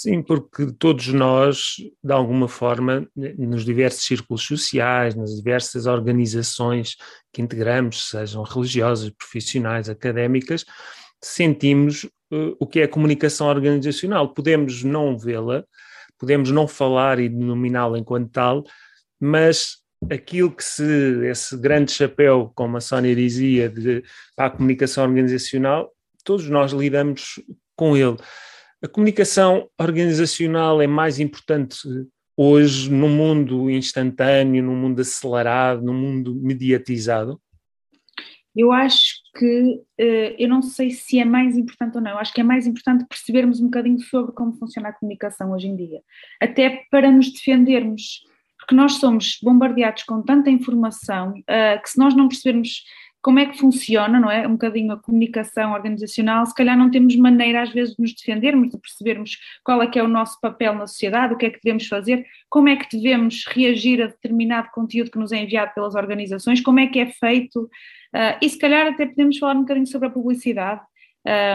Sim, 0.00 0.22
porque 0.22 0.70
todos 0.78 1.08
nós, 1.08 1.74
de 2.04 2.12
alguma 2.12 2.46
forma, 2.46 3.10
nos 3.36 3.64
diversos 3.64 4.04
círculos 4.04 4.44
sociais, 4.44 5.16
nas 5.16 5.34
diversas 5.34 5.86
organizações 5.86 6.94
que 7.32 7.42
integramos, 7.42 8.08
sejam 8.08 8.44
religiosas, 8.44 9.10
profissionais, 9.10 9.88
académicas, 9.88 10.64
sentimos 11.20 12.04
uh, 12.04 12.54
o 12.60 12.64
que 12.64 12.78
é 12.78 12.84
a 12.84 12.88
comunicação 12.88 13.48
organizacional. 13.48 14.32
Podemos 14.32 14.84
não 14.84 15.18
vê-la, 15.18 15.64
podemos 16.16 16.52
não 16.52 16.68
falar 16.68 17.18
e 17.18 17.28
denominá-la 17.28 17.98
enquanto 17.98 18.30
tal, 18.30 18.62
mas 19.18 19.78
aquilo 20.08 20.52
que 20.52 20.62
se, 20.62 21.26
esse 21.26 21.56
grande 21.56 21.90
chapéu, 21.90 22.52
como 22.54 22.76
a 22.76 22.80
Sónia 22.80 23.16
dizia, 23.16 23.68
de, 23.68 24.04
para 24.36 24.46
a 24.46 24.50
comunicação 24.50 25.02
organizacional, 25.02 25.90
todos 26.22 26.48
nós 26.48 26.70
lidamos 26.70 27.42
com 27.74 27.96
ele. 27.96 28.16
A 28.80 28.86
comunicação 28.86 29.68
organizacional 29.76 30.80
é 30.80 30.86
mais 30.86 31.18
importante 31.18 31.80
hoje 32.36 32.88
no 32.88 33.08
mundo 33.08 33.68
instantâneo, 33.68 34.62
no 34.62 34.72
mundo 34.72 35.00
acelerado, 35.00 35.82
no 35.82 35.92
mundo 35.92 36.32
mediatizado? 36.36 37.40
Eu 38.54 38.70
acho 38.70 39.16
que, 39.36 39.80
eh, 39.98 40.36
eu 40.38 40.48
não 40.48 40.62
sei 40.62 40.90
se 40.90 41.18
é 41.18 41.24
mais 41.24 41.56
importante 41.56 41.96
ou 41.96 42.00
não, 42.00 42.12
eu 42.12 42.18
acho 42.18 42.32
que 42.32 42.40
é 42.40 42.44
mais 42.44 42.68
importante 42.68 43.04
percebermos 43.08 43.60
um 43.60 43.64
bocadinho 43.64 43.98
sobre 43.98 44.32
como 44.32 44.56
funciona 44.56 44.90
a 44.90 44.92
comunicação 44.92 45.50
hoje 45.50 45.66
em 45.66 45.74
dia, 45.74 46.00
até 46.40 46.84
para 46.88 47.10
nos 47.10 47.32
defendermos, 47.32 48.22
porque 48.58 48.76
nós 48.76 48.94
somos 48.94 49.38
bombardeados 49.42 50.04
com 50.04 50.22
tanta 50.22 50.50
informação 50.50 51.34
eh, 51.48 51.78
que 51.78 51.90
se 51.90 51.98
nós 51.98 52.14
não 52.14 52.28
percebermos 52.28 52.84
como 53.28 53.40
é 53.40 53.44
que 53.44 53.58
funciona, 53.58 54.18
não 54.18 54.30
é? 54.30 54.48
Um 54.48 54.52
bocadinho 54.52 54.90
a 54.90 54.96
comunicação 54.96 55.74
organizacional, 55.74 56.46
se 56.46 56.54
calhar 56.54 56.74
não 56.78 56.90
temos 56.90 57.14
maneira 57.14 57.60
às 57.60 57.70
vezes 57.70 57.94
de 57.94 58.00
nos 58.00 58.14
defendermos, 58.14 58.70
de 58.70 58.78
percebermos 58.78 59.36
qual 59.62 59.82
é 59.82 59.86
que 59.86 59.98
é 59.98 60.02
o 60.02 60.08
nosso 60.08 60.40
papel 60.40 60.74
na 60.74 60.86
sociedade, 60.86 61.34
o 61.34 61.36
que 61.36 61.44
é 61.44 61.50
que 61.50 61.60
devemos 61.62 61.86
fazer, 61.86 62.24
como 62.48 62.70
é 62.70 62.76
que 62.76 62.96
devemos 62.96 63.44
reagir 63.46 64.00
a 64.00 64.06
determinado 64.06 64.70
conteúdo 64.70 65.10
que 65.10 65.18
nos 65.18 65.30
é 65.30 65.42
enviado 65.42 65.74
pelas 65.74 65.94
organizações, 65.94 66.62
como 66.62 66.80
é 66.80 66.86
que 66.86 67.00
é 67.00 67.12
feito, 67.12 67.64
uh, 67.64 68.38
e 68.40 68.48
se 68.48 68.58
calhar 68.58 68.86
até 68.86 69.04
podemos 69.04 69.36
falar 69.36 69.56
um 69.56 69.60
bocadinho 69.60 69.86
sobre 69.86 70.08
a 70.08 70.10
publicidade, 70.10 70.80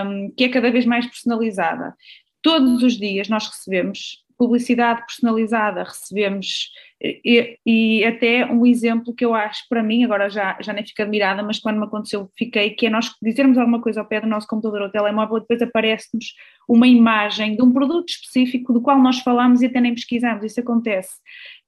um, 0.05 0.31
que 0.37 0.43
é 0.43 0.49
cada 0.49 0.69
vez 0.69 0.85
mais 0.85 1.07
personalizada. 1.07 1.95
Todos 2.43 2.83
os 2.83 2.99
dias 2.99 3.27
nós 3.29 3.47
recebemos 3.47 4.22
publicidade 4.37 5.01
personalizada, 5.05 5.83
recebemos, 5.83 6.69
e, 7.01 7.57
e, 7.65 8.05
até 8.05 8.45
um 8.45 8.65
exemplo 8.65 9.13
que 9.13 9.25
eu 9.25 9.33
acho 9.33 9.63
para 9.67 9.83
mim, 9.83 10.03
agora 10.03 10.29
já, 10.29 10.57
já 10.61 10.71
nem 10.71 10.85
fico 10.85 11.01
admirada, 11.01 11.43
mas 11.43 11.59
quando 11.59 11.77
me 11.77 11.85
aconteceu 11.85 12.29
fiquei, 12.37 12.69
que 12.71 12.87
é 12.87 12.89
nós 12.89 13.11
dizermos 13.21 13.57
alguma 13.57 13.81
coisa 13.81 13.99
ao 13.99 14.07
pé 14.07 14.21
do 14.21 14.27
nosso 14.27 14.47
computador 14.47 14.83
ou 14.83 14.89
telemóvel 14.89 15.39
depois 15.41 15.61
aparece-nos 15.61 16.33
uma 16.67 16.87
imagem 16.87 17.55
de 17.55 17.61
um 17.61 17.73
produto 17.73 18.07
específico 18.07 18.71
do 18.71 18.81
qual 18.81 18.97
nós 19.01 19.19
falamos 19.19 19.61
e 19.61 19.65
até 19.65 19.81
nem 19.81 19.93
pesquisamos, 19.93 20.43
isso 20.45 20.59
acontece. 20.59 21.15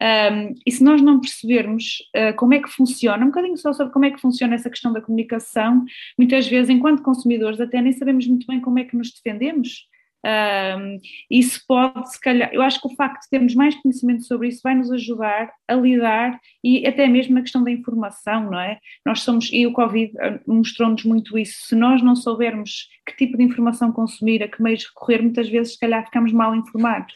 Um, 0.02 0.54
e 0.66 0.72
se 0.72 0.84
nós 0.84 1.02
não 1.02 1.20
percebermos 1.20 1.98
uh, 2.16 2.36
como 2.36 2.54
é 2.54 2.60
que 2.60 2.70
funciona, 2.70 3.24
um 3.24 3.30
bocadinho 3.30 3.58
só 3.58 3.74
sobre 3.74 3.92
como 3.92 4.06
é 4.06 4.12
que 4.12 4.22
funciona 4.22 4.56
essa 4.56 4.70
questão 4.70 4.94
da 4.94 5.02
comunicação, 5.02 5.84
muitas 6.18 6.48
vezes, 6.48 6.70
enquanto 6.70 7.04
consumidores, 7.04 7.60
até 7.60 7.82
nem 7.82 7.92
sabemos 7.92 8.26
muito 8.28 8.48
bem 8.48 8.62
como 8.62 8.80
é 8.80 8.86
que 8.86 8.96
nos 8.96 9.12
defendemos. 9.12 9.88
Um, 10.26 11.00
isso 11.30 11.62
pode, 11.68 12.12
se 12.12 12.20
calhar, 12.20 12.50
eu 12.52 12.64
acho 12.64 12.82
que 12.82 12.88
o 12.88 12.96
facto 12.96 13.22
de 13.22 13.30
termos 13.30 13.54
mais 13.54 13.76
conhecimento 13.76 14.24
sobre 14.24 14.48
isso 14.48 14.62
vai 14.64 14.74
nos 14.74 14.92
ajudar 14.92 15.52
a 15.68 15.76
lidar 15.76 16.40
e 16.64 16.88
até 16.88 17.08
mesmo 17.08 17.36
na 17.36 17.42
questão 17.42 17.64
da 17.64 17.70
informação, 17.70 18.50
não 18.50 18.60
é? 18.60 18.80
Nós 19.06 19.22
somos, 19.22 19.52
e 19.54 19.68
o 19.68 19.74
Covid 19.74 20.12
ah, 20.20 20.40
mostrou-nos 20.48 21.04
muito 21.04 21.38
isso, 21.38 21.68
se 21.68 21.76
nós 21.76 22.02
não 22.02 22.16
soubermos 22.16 22.88
que 23.06 23.16
tipo 23.16 23.38
de 23.38 23.44
informação 23.44 23.92
consumir, 23.92 24.42
a 24.42 24.48
que 24.48 24.64
meios 24.64 24.86
recorrer, 24.86 25.22
muitas 25.22 25.48
vezes, 25.48 25.74
se 25.74 25.80
calhar, 25.80 26.04
ficamos 26.04 26.32
mal 26.32 26.56
informados. 26.56 27.14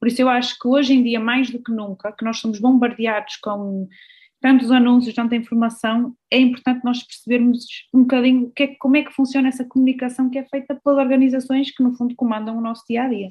Por 0.00 0.08
isso, 0.08 0.22
eu 0.22 0.28
acho 0.30 0.58
que 0.58 0.66
hoje 0.66 0.94
em 0.94 1.02
dia, 1.02 1.20
mais 1.20 1.50
do 1.50 1.62
que 1.62 1.70
nunca, 1.70 2.12
que 2.12 2.24
nós 2.24 2.38
somos 2.38 2.58
bombardeados 2.58 3.36
com 3.36 3.86
tantos 4.40 4.70
anúncios, 4.70 5.14
tanta 5.14 5.34
informação, 5.34 6.14
é 6.30 6.38
importante 6.38 6.84
nós 6.84 7.02
percebermos 7.02 7.64
um 7.92 8.02
bocadinho 8.02 8.52
que 8.54 8.62
é, 8.62 8.66
como 8.78 8.96
é 8.96 9.02
que 9.02 9.12
funciona 9.12 9.48
essa 9.48 9.64
comunicação 9.64 10.30
que 10.30 10.38
é 10.38 10.44
feita 10.44 10.78
pelas 10.84 10.98
organizações 10.98 11.70
que, 11.70 11.82
no 11.82 11.94
fundo, 11.96 12.14
comandam 12.14 12.56
o 12.56 12.60
nosso 12.60 12.84
dia 12.88 13.04
a 13.04 13.08
dia. 13.08 13.30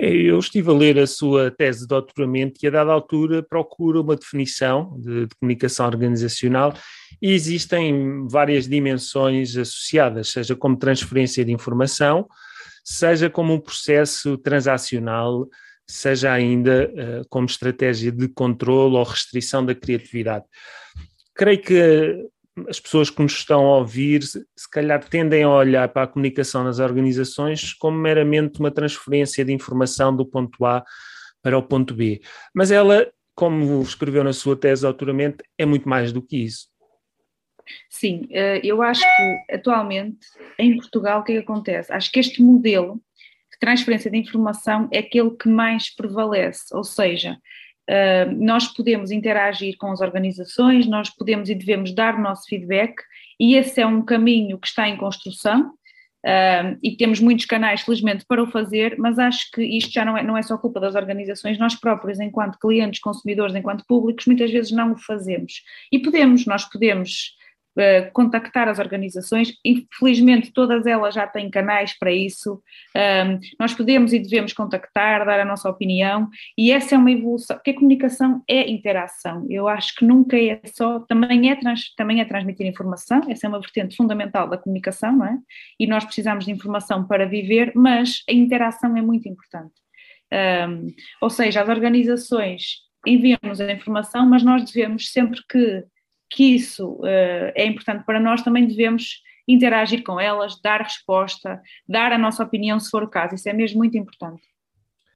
É, 0.00 0.08
eu 0.14 0.38
estive 0.38 0.70
a 0.70 0.72
ler 0.72 0.96
a 1.00 1.08
sua 1.08 1.50
tese 1.50 1.80
de 1.80 1.88
doutoramento 1.88 2.60
e, 2.62 2.68
a 2.68 2.70
dada 2.70 2.92
altura, 2.92 3.42
procura 3.42 4.00
uma 4.00 4.14
definição 4.14 4.96
de, 5.00 5.26
de, 5.26 5.34
comunicação 5.40 5.86
organizacional 5.86 6.72
e 7.20 7.32
existem 7.32 8.24
várias 8.28 8.68
dimensões 8.68 9.56
associadas, 9.56 10.28
seja 10.28 10.54
como 10.54 10.76
transferência 10.78 11.44
de 11.44 11.50
informação, 11.50 12.28
seja 12.84 13.28
como 13.28 13.52
um 13.52 13.60
processo 13.60 14.38
transacional, 14.38 15.48
seja 15.88 16.32
ainda 16.32 16.90
uh, 16.90 17.28
como 17.28 17.46
estratégia 17.46 18.12
de 18.12 18.28
controle 18.28 18.96
ou 18.96 19.02
restrição 19.02 19.64
da 19.64 19.74
criatividade. 19.74 20.44
Creio 21.34 21.62
que 21.62 22.28
as 22.68 22.80
pessoas 22.80 23.10
que 23.10 23.22
nos 23.22 23.32
estão 23.32 23.66
a 23.66 23.78
ouvir, 23.78 24.22
se 24.22 24.70
calhar 24.70 25.02
tendem 25.04 25.44
a 25.44 25.50
olhar 25.50 25.88
para 25.88 26.02
a 26.02 26.06
comunicação 26.06 26.64
nas 26.64 26.78
organizações 26.78 27.72
como 27.72 27.96
meramente 27.96 28.58
uma 28.58 28.70
transferência 28.70 29.44
de 29.44 29.52
informação 29.52 30.14
do 30.14 30.26
ponto 30.26 30.64
A 30.64 30.84
para 31.42 31.56
o 31.56 31.62
ponto 31.62 31.94
B. 31.94 32.20
Mas 32.54 32.70
ela, 32.70 33.10
como 33.34 33.80
escreveu 33.82 34.24
na 34.24 34.32
sua 34.32 34.56
tese 34.56 34.82
de 34.82 34.86
autoramento, 34.86 35.44
é 35.56 35.64
muito 35.64 35.88
mais 35.88 36.12
do 36.12 36.20
que 36.20 36.36
isso. 36.36 36.68
Sim, 37.88 38.26
eh, 38.30 38.60
eu 38.64 38.82
acho 38.82 39.02
que 39.02 39.54
atualmente 39.54 40.26
em 40.58 40.76
Portugal 40.76 41.20
o 41.20 41.22
que, 41.22 41.32
é 41.32 41.34
que 41.36 41.42
acontece? 41.42 41.92
Acho 41.92 42.10
que 42.10 42.18
este 42.18 42.42
modelo 42.42 42.94
de 42.94 43.02
transferência 43.58 44.10
de 44.10 44.18
informação 44.18 44.88
é 44.92 44.98
aquele 44.98 45.30
que 45.30 45.48
mais 45.48 45.94
prevalece, 45.94 46.66
ou 46.72 46.84
seja, 46.84 47.38
Uh, 47.88 48.30
nós 48.36 48.68
podemos 48.68 49.10
interagir 49.10 49.74
com 49.78 49.90
as 49.90 50.02
organizações, 50.02 50.86
nós 50.86 51.08
podemos 51.08 51.48
e 51.48 51.54
devemos 51.54 51.94
dar 51.94 52.16
o 52.16 52.20
nosso 52.20 52.46
feedback, 52.46 52.94
e 53.40 53.54
esse 53.54 53.80
é 53.80 53.86
um 53.86 54.02
caminho 54.02 54.58
que 54.58 54.66
está 54.66 54.86
em 54.86 54.98
construção. 54.98 55.72
Uh, 56.18 56.76
e 56.82 56.96
temos 56.96 57.18
muitos 57.20 57.46
canais, 57.46 57.80
felizmente, 57.80 58.26
para 58.28 58.42
o 58.42 58.50
fazer, 58.50 58.96
mas 58.98 59.18
acho 59.18 59.50
que 59.52 59.62
isto 59.62 59.90
já 59.90 60.04
não 60.04 60.18
é, 60.18 60.22
não 60.22 60.36
é 60.36 60.42
só 60.42 60.58
culpa 60.58 60.80
das 60.80 60.94
organizações, 60.96 61.58
nós 61.58 61.76
próprios, 61.76 62.20
enquanto 62.20 62.58
clientes, 62.58 63.00
consumidores, 63.00 63.54
enquanto 63.54 63.86
públicos, 63.86 64.26
muitas 64.26 64.50
vezes 64.50 64.70
não 64.70 64.92
o 64.92 64.98
fazemos. 64.98 65.62
E 65.90 65.98
podemos, 65.98 66.44
nós 66.44 66.64
podemos 66.66 67.38
uh, 67.78 68.12
contactar 68.12 68.68
as 68.68 68.78
organizações, 68.78 69.52
infelizmente 69.64 70.52
todas 70.52 70.86
elas 70.86 71.14
já 71.14 71.26
têm 71.26 71.50
canais 71.50 71.96
para 71.98 72.12
isso, 72.12 72.62
um, 72.96 73.38
nós 73.58 73.74
podemos 73.74 74.12
e 74.12 74.18
devemos 74.18 74.52
contactar, 74.52 75.24
dar 75.24 75.40
a 75.40 75.44
nossa 75.44 75.68
opinião, 75.68 76.28
e 76.56 76.72
essa 76.72 76.94
é 76.94 76.98
uma 76.98 77.10
evolução, 77.10 77.56
porque 77.56 77.70
a 77.70 77.74
comunicação 77.74 78.42
é 78.48 78.68
interação, 78.68 79.46
eu 79.48 79.68
acho 79.68 79.94
que 79.94 80.04
nunca 80.04 80.36
é 80.36 80.60
só, 80.66 81.00
também 81.00 81.50
é, 81.50 81.56
trans, 81.56 81.94
também 81.96 82.20
é 82.20 82.24
transmitir 82.24 82.66
informação, 82.66 83.20
essa 83.28 83.46
é 83.46 83.48
uma 83.48 83.60
vertente 83.60 83.96
fundamental 83.96 84.48
da 84.48 84.58
comunicação, 84.58 85.12
não 85.16 85.26
é? 85.26 85.38
E 85.78 85.86
nós 85.86 86.04
precisamos 86.04 86.44
de 86.44 86.50
informação 86.50 87.06
para 87.06 87.26
viver, 87.26 87.72
mas 87.74 88.22
a 88.28 88.32
interação 88.32 88.96
é 88.96 89.02
muito 89.02 89.28
importante. 89.28 89.74
Um, 90.32 90.88
ou 91.22 91.30
seja, 91.30 91.62
as 91.62 91.68
organizações 91.68 92.88
enviam-nos 93.06 93.60
a 93.60 93.72
informação, 93.72 94.26
mas 94.26 94.42
nós 94.42 94.64
devemos 94.64 95.10
sempre 95.10 95.40
que 95.48 95.84
que 96.30 96.54
isso 96.54 96.94
uh, 97.00 97.52
é 97.54 97.66
importante 97.66 98.04
para 98.04 98.20
nós, 98.20 98.42
também 98.42 98.66
devemos 98.66 99.22
interagir 99.46 100.02
com 100.04 100.20
elas, 100.20 100.60
dar 100.60 100.82
resposta, 100.82 101.60
dar 101.88 102.12
a 102.12 102.18
nossa 102.18 102.42
opinião 102.42 102.78
se 102.78 102.90
for 102.90 103.02
o 103.02 103.08
caso. 103.08 103.34
Isso 103.34 103.48
é 103.48 103.52
mesmo 103.52 103.78
muito 103.78 103.96
importante. 103.96 104.42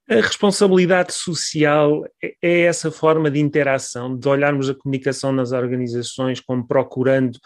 A 0.09 0.15
responsabilidade 0.15 1.13
social 1.13 2.03
é, 2.21 2.35
é 2.41 2.61
essa 2.63 2.91
forma 2.91 3.31
de 3.31 3.39
interação, 3.39 4.17
de 4.17 4.27
olharmos 4.27 4.69
a 4.69 4.75
comunicação 4.75 5.31
nas 5.31 5.53
organizações 5.53 6.41
como 6.41 6.67
procurando 6.67 7.39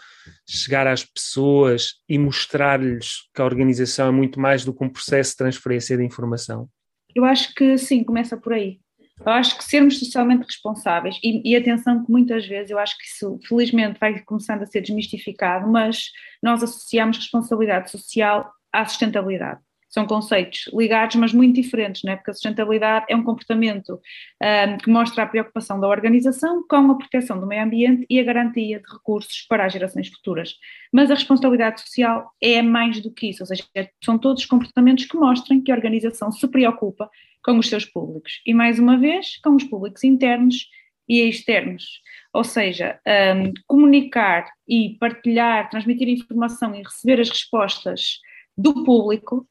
chegar 0.48 0.86
às 0.86 1.04
pessoas 1.04 1.94
e 2.08 2.18
mostrar-lhes 2.18 3.28
que 3.32 3.40
a 3.40 3.44
organização 3.44 4.08
é 4.08 4.10
muito 4.10 4.40
mais 4.40 4.64
do 4.64 4.74
que 4.74 4.84
um 4.84 4.88
processo 4.88 5.30
de 5.32 5.36
transferência 5.36 5.96
de 5.96 6.04
informação? 6.04 6.68
Eu 7.14 7.24
acho 7.24 7.54
que 7.54 7.78
sim, 7.78 8.02
começa 8.02 8.36
por 8.36 8.52
aí. 8.52 8.80
Eu 9.24 9.32
acho 9.32 9.56
que 9.58 9.64
sermos 9.64 9.98
socialmente 9.98 10.44
responsáveis, 10.44 11.18
e, 11.22 11.42
e, 11.50 11.56
atenção 11.56 12.04
que 12.04 12.10
muitas 12.10 12.46
vezes 12.46 12.70
eu 12.70 12.78
acho 12.78 12.96
que 12.96 13.04
isso 13.04 13.38
felizmente 13.46 13.98
vai 13.98 14.20
começando 14.20 14.62
a 14.62 14.66
ser 14.66 14.80
desmistificado, 14.80 15.70
mas 15.70 16.10
nós 16.42 16.62
associamos 16.62 17.18
responsabilidade 17.18 17.90
social 17.90 18.50
à 18.72 18.84
sustentabilidade. 18.86 19.60
São 19.88 20.06
conceitos 20.06 20.68
ligados, 20.74 21.16
mas 21.16 21.32
muito 21.32 21.54
diferentes, 21.54 22.02
não 22.04 22.12
é? 22.12 22.16
porque 22.16 22.30
a 22.30 22.34
sustentabilidade 22.34 23.06
é 23.08 23.16
um 23.16 23.24
comportamento 23.24 23.98
um, 24.42 24.76
que 24.76 24.90
mostra 24.90 25.22
a 25.22 25.26
preocupação 25.26 25.80
da 25.80 25.88
organização 25.88 26.62
com 26.68 26.90
a 26.90 26.98
proteção 26.98 27.40
do 27.40 27.46
meio 27.46 27.64
ambiente 27.64 28.04
e 28.08 28.20
a 28.20 28.22
garantia 28.22 28.80
de 28.80 28.92
recursos 28.92 29.46
para 29.48 29.64
as 29.64 29.72
gerações 29.72 30.08
futuras. 30.08 30.54
Mas 30.92 31.10
a 31.10 31.14
responsabilidade 31.14 31.80
social 31.80 32.30
é 32.40 32.60
mais 32.60 33.00
do 33.00 33.10
que 33.10 33.30
isso, 33.30 33.42
ou 33.42 33.46
seja, 33.46 33.64
são 34.04 34.18
todos 34.18 34.44
comportamentos 34.44 35.06
que 35.06 35.16
mostram 35.16 35.62
que 35.62 35.72
a 35.72 35.74
organização 35.74 36.30
se 36.30 36.46
preocupa 36.46 37.08
com 37.42 37.58
os 37.58 37.68
seus 37.68 37.84
públicos. 37.84 38.40
E 38.46 38.52
mais 38.52 38.78
uma 38.78 38.98
vez, 38.98 39.38
com 39.42 39.54
os 39.54 39.64
públicos 39.64 40.04
internos 40.04 40.68
e 41.08 41.22
externos. 41.28 42.02
Ou 42.32 42.44
seja, 42.44 43.00
um, 43.36 43.52
comunicar 43.66 44.50
e 44.68 44.96
partilhar, 45.00 45.70
transmitir 45.70 46.08
informação 46.08 46.74
e 46.74 46.82
receber 46.82 47.20
as 47.20 47.30
respostas 47.30 48.18
do 48.56 48.84
público 48.84 49.46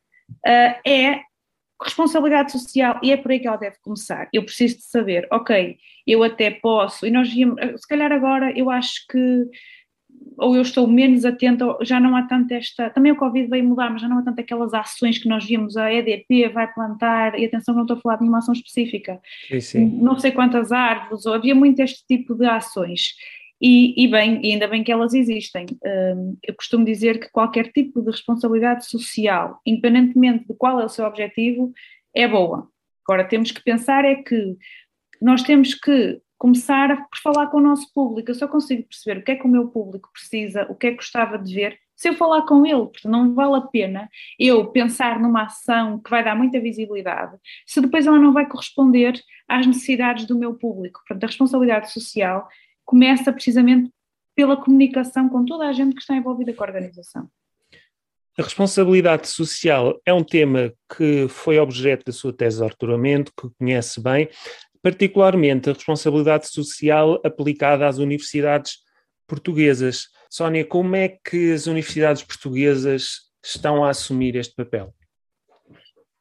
uh, 0.46 0.90
é 0.90 1.22
responsabilidade 1.82 2.52
social 2.52 3.00
e 3.04 3.12
é 3.12 3.18
por 3.18 3.32
aí 3.32 3.40
que 3.40 3.48
ela 3.48 3.58
deve 3.58 3.78
começar. 3.82 4.28
Eu 4.34 4.44
preciso 4.44 4.78
de 4.78 4.84
saber, 4.84 5.28
ok, 5.32 5.78
eu 6.06 6.24
até 6.24 6.52
posso, 6.52 7.06
e 7.06 7.12
nós 7.12 7.32
víamos, 7.32 7.60
se 7.82 7.88
calhar 7.88 8.12
agora 8.12 8.52
eu 8.58 8.70
acho 8.70 9.06
que 9.10 9.46
ou 10.38 10.56
eu 10.56 10.62
estou 10.62 10.88
menos 10.88 11.26
atenta, 11.26 11.66
já 11.82 12.00
não 12.00 12.16
há 12.16 12.24
tanto 12.24 12.54
esta. 12.54 12.90
Também 12.92 13.12
o 13.12 13.16
Covid 13.16 13.50
veio 13.50 13.66
mudar, 13.66 13.90
mas 13.90 14.02
já 14.02 14.08
não 14.08 14.20
há 14.20 14.22
tanto 14.22 14.40
aquelas 14.40 14.74
ações 14.74 15.18
que 15.18 15.28
nós 15.28 15.46
víamos, 15.46 15.76
a 15.76 15.92
EDP 15.92 16.50
vai 16.50 16.72
plantar, 16.72 17.40
e 17.40 17.46
atenção, 17.46 17.74
não 17.74 17.82
estou 17.82 17.98
a 17.98 18.00
falar 18.00 18.16
de 18.16 18.22
nenhuma 18.22 18.38
ação 18.38 18.54
específica, 18.54 19.20
sim, 19.48 19.60
sim. 19.60 19.86
não 19.86 20.18
sei 20.20 20.32
quantas 20.32 20.72
árvores, 20.72 21.26
ou 21.26 21.34
havia 21.34 21.56
muito 21.56 21.80
este 21.82 22.06
tipo 22.08 22.36
de 22.36 22.46
ações. 22.46 23.14
E, 23.60 24.04
e, 24.04 24.08
bem, 24.08 24.40
e 24.44 24.52
ainda 24.52 24.68
bem 24.68 24.84
que 24.84 24.92
elas 24.92 25.16
existem. 25.16 25.66
Um, 25.84 26.38
eu 26.44 26.54
costumo 26.54 26.86
dizer 26.86 27.20
que 27.20 27.32
qualquer 27.32 27.72
tipo 27.72 28.02
de 28.04 28.12
responsabilidade 28.12 28.88
social, 28.88 29.60
independentemente 29.66 30.48
de 30.48 30.54
qual 30.54 30.80
é 30.80 30.86
o 30.86 30.90
seu 30.90 31.06
objetivo, 31.06 31.72
é 32.16 32.28
boa. 32.28 32.70
Agora, 33.08 33.24
temos 33.24 33.52
que 33.52 33.64
pensar 33.64 34.06
é 34.06 34.16
que 34.16 34.56
nós 35.20 35.42
temos 35.42 35.74
que 35.74 36.22
começar 36.38 37.08
por 37.10 37.18
falar 37.22 37.48
com 37.48 37.58
o 37.58 37.62
nosso 37.62 37.92
público. 37.94 38.32
Eu 38.32 38.36
só 38.36 38.48
consigo 38.48 38.84
perceber 38.84 39.20
o 39.20 39.24
que 39.24 39.32
é 39.32 39.36
que 39.36 39.46
o 39.46 39.50
meu 39.50 39.68
público 39.68 40.10
precisa, 40.12 40.68
o 40.70 40.76
que 40.76 40.88
é 40.88 40.90
que 40.92 40.98
gostava 40.98 41.38
de 41.38 41.54
ver, 41.54 41.80
se 41.96 42.10
eu 42.10 42.14
falar 42.14 42.44
com 42.44 42.64
ele, 42.64 42.86
porque 42.86 43.08
não 43.08 43.34
vale 43.34 43.56
a 43.56 43.62
pena 43.62 44.08
eu 44.40 44.68
pensar 44.68 45.20
numa 45.20 45.46
ação 45.46 46.00
que 46.00 46.12
vai 46.12 46.24
dar 46.24 46.36
muita 46.36 46.60
visibilidade, 46.60 47.36
se 47.66 47.82
depois 47.82 48.06
ela 48.06 48.20
não 48.20 48.32
vai 48.32 48.48
corresponder 48.48 49.20
às 49.48 49.66
necessidades 49.66 50.26
do 50.26 50.38
meu 50.38 50.54
público. 50.54 51.00
Portanto, 51.00 51.24
a 51.24 51.28
responsabilidade 51.28 51.92
social 51.92 52.48
começa 52.86 53.34
precisamente 53.34 53.92
pela 54.36 54.56
comunicação 54.56 55.28
com 55.28 55.44
toda 55.44 55.68
a 55.68 55.74
gente 55.74 55.96
que 55.96 56.02
está 56.02 56.16
envolvida 56.16 56.54
com 56.54 56.64
a 56.64 56.68
organização. 56.68 57.28
A 58.38 58.44
responsabilidade 58.44 59.28
social 59.28 60.00
é 60.06 60.14
um 60.14 60.24
tema 60.24 60.72
que 60.96 61.28
foi 61.28 61.58
objeto 61.58 62.06
da 62.06 62.12
sua 62.12 62.32
tese 62.32 62.58
de 62.58 62.62
doutoramento, 62.62 63.34
que 63.36 63.50
conhece 63.58 64.00
bem 64.00 64.30
particularmente 64.82 65.70
a 65.70 65.74
responsabilidade 65.74 66.48
social 66.48 67.20
aplicada 67.24 67.88
às 67.88 67.98
universidades 67.98 68.78
portuguesas. 69.28 70.08
Sónia, 70.30 70.66
como 70.66 70.96
é 70.96 71.10
que 71.10 71.52
as 71.52 71.68
universidades 71.68 72.24
portuguesas 72.24 73.28
estão 73.44 73.84
a 73.84 73.90
assumir 73.90 74.36
este 74.36 74.56
papel? 74.56 74.94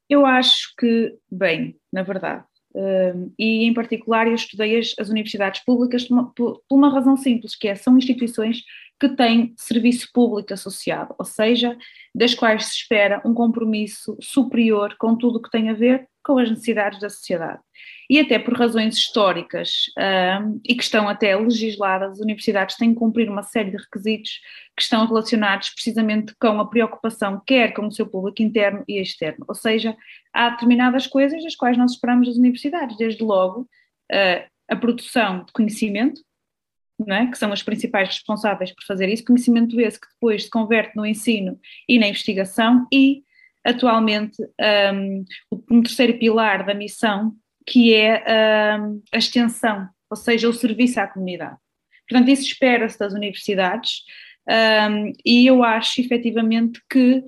Eu 0.08 0.24
acho 0.24 0.72
que, 0.78 1.16
bem, 1.30 1.76
na 1.92 2.02
verdade, 2.02 2.44
um, 2.74 3.32
e 3.38 3.64
em 3.64 3.72
particular 3.72 4.26
eu 4.26 4.34
estudei 4.34 4.78
as, 4.78 4.94
as 4.98 5.08
universidades 5.08 5.64
públicas 5.64 6.04
por 6.04 6.14
uma, 6.14 6.32
por 6.32 6.62
uma, 6.70 6.92
razão 6.92 7.16
simples, 7.16 7.56
que 7.56 7.68
é, 7.68 7.74
são 7.74 7.96
instituições 7.96 8.62
que 9.00 9.08
têm 9.08 9.54
serviço 9.56 10.08
público 10.12 10.52
associado, 10.52 11.14
ou 11.18 11.24
seja, 11.24 11.76
das 12.14 12.34
quais 12.34 12.66
se 12.66 12.76
espera 12.76 13.20
um 13.24 13.34
compromisso 13.34 14.16
superior 14.20 14.94
com 14.98 15.16
tudo 15.16 15.38
o 15.38 15.42
que 15.42 15.50
tem 15.50 15.70
a 15.70 15.74
ver 15.74 16.06
com 16.22 16.38
as 16.38 16.50
necessidades 16.50 17.00
da 17.00 17.08
sociedade 17.08 17.60
e 18.08 18.20
até 18.20 18.38
por 18.38 18.54
razões 18.54 18.96
históricas 18.96 19.86
e 20.64 20.74
que 20.74 20.82
estão 20.82 21.08
até 21.08 21.36
legisladas, 21.36 22.12
as 22.12 22.20
universidades 22.20 22.76
têm 22.76 22.92
que 22.92 22.98
cumprir 22.98 23.28
uma 23.28 23.42
série 23.42 23.70
de 23.70 23.76
requisitos 23.76 24.40
que 24.76 24.82
estão 24.82 25.06
relacionados 25.06 25.70
precisamente 25.70 26.34
com 26.38 26.60
a 26.60 26.66
preocupação 26.66 27.42
quer 27.46 27.72
com 27.72 27.86
o 27.86 27.92
seu 27.92 28.06
público 28.06 28.42
interno 28.42 28.84
e 28.86 29.00
externo, 29.00 29.44
ou 29.48 29.54
seja, 29.54 29.96
há 30.32 30.50
determinadas 30.50 31.06
coisas 31.06 31.42
das 31.42 31.56
quais 31.56 31.76
nós 31.76 31.92
esperamos 31.92 32.28
das 32.28 32.36
universidades, 32.36 32.96
desde 32.96 33.22
logo 33.22 33.62
uh, 34.12 34.46
a 34.68 34.76
produção 34.76 35.44
de 35.44 35.52
conhecimento, 35.52 36.20
é? 37.08 37.26
que 37.26 37.36
são 37.36 37.52
as 37.52 37.62
principais 37.62 38.08
responsáveis 38.08 38.72
por 38.72 38.84
fazer 38.84 39.08
isso, 39.08 39.24
conhecimento 39.24 39.78
esse 39.80 40.00
que 40.00 40.08
depois 40.08 40.44
se 40.44 40.50
converte 40.50 40.96
no 40.96 41.04
ensino 41.04 41.58
e 41.88 41.98
na 41.98 42.08
investigação 42.08 42.86
e 42.92 43.22
atualmente 43.64 44.36
um, 44.94 45.24
um 45.70 45.82
terceiro 45.82 46.18
pilar 46.18 46.64
da 46.64 46.72
missão 46.72 47.34
que 47.66 47.94
é 47.94 48.18
uh, 48.18 49.02
a 49.12 49.18
extensão, 49.18 49.88
ou 50.08 50.16
seja, 50.16 50.48
o 50.48 50.52
serviço 50.52 51.00
à 51.00 51.06
comunidade. 51.06 51.56
Portanto, 52.08 52.30
isso 52.30 52.42
espera-se 52.42 52.98
das 52.98 53.12
universidades 53.12 54.02
um, 54.48 55.12
e 55.24 55.46
eu 55.46 55.64
acho 55.64 56.00
efetivamente 56.00 56.80
que 56.88 57.24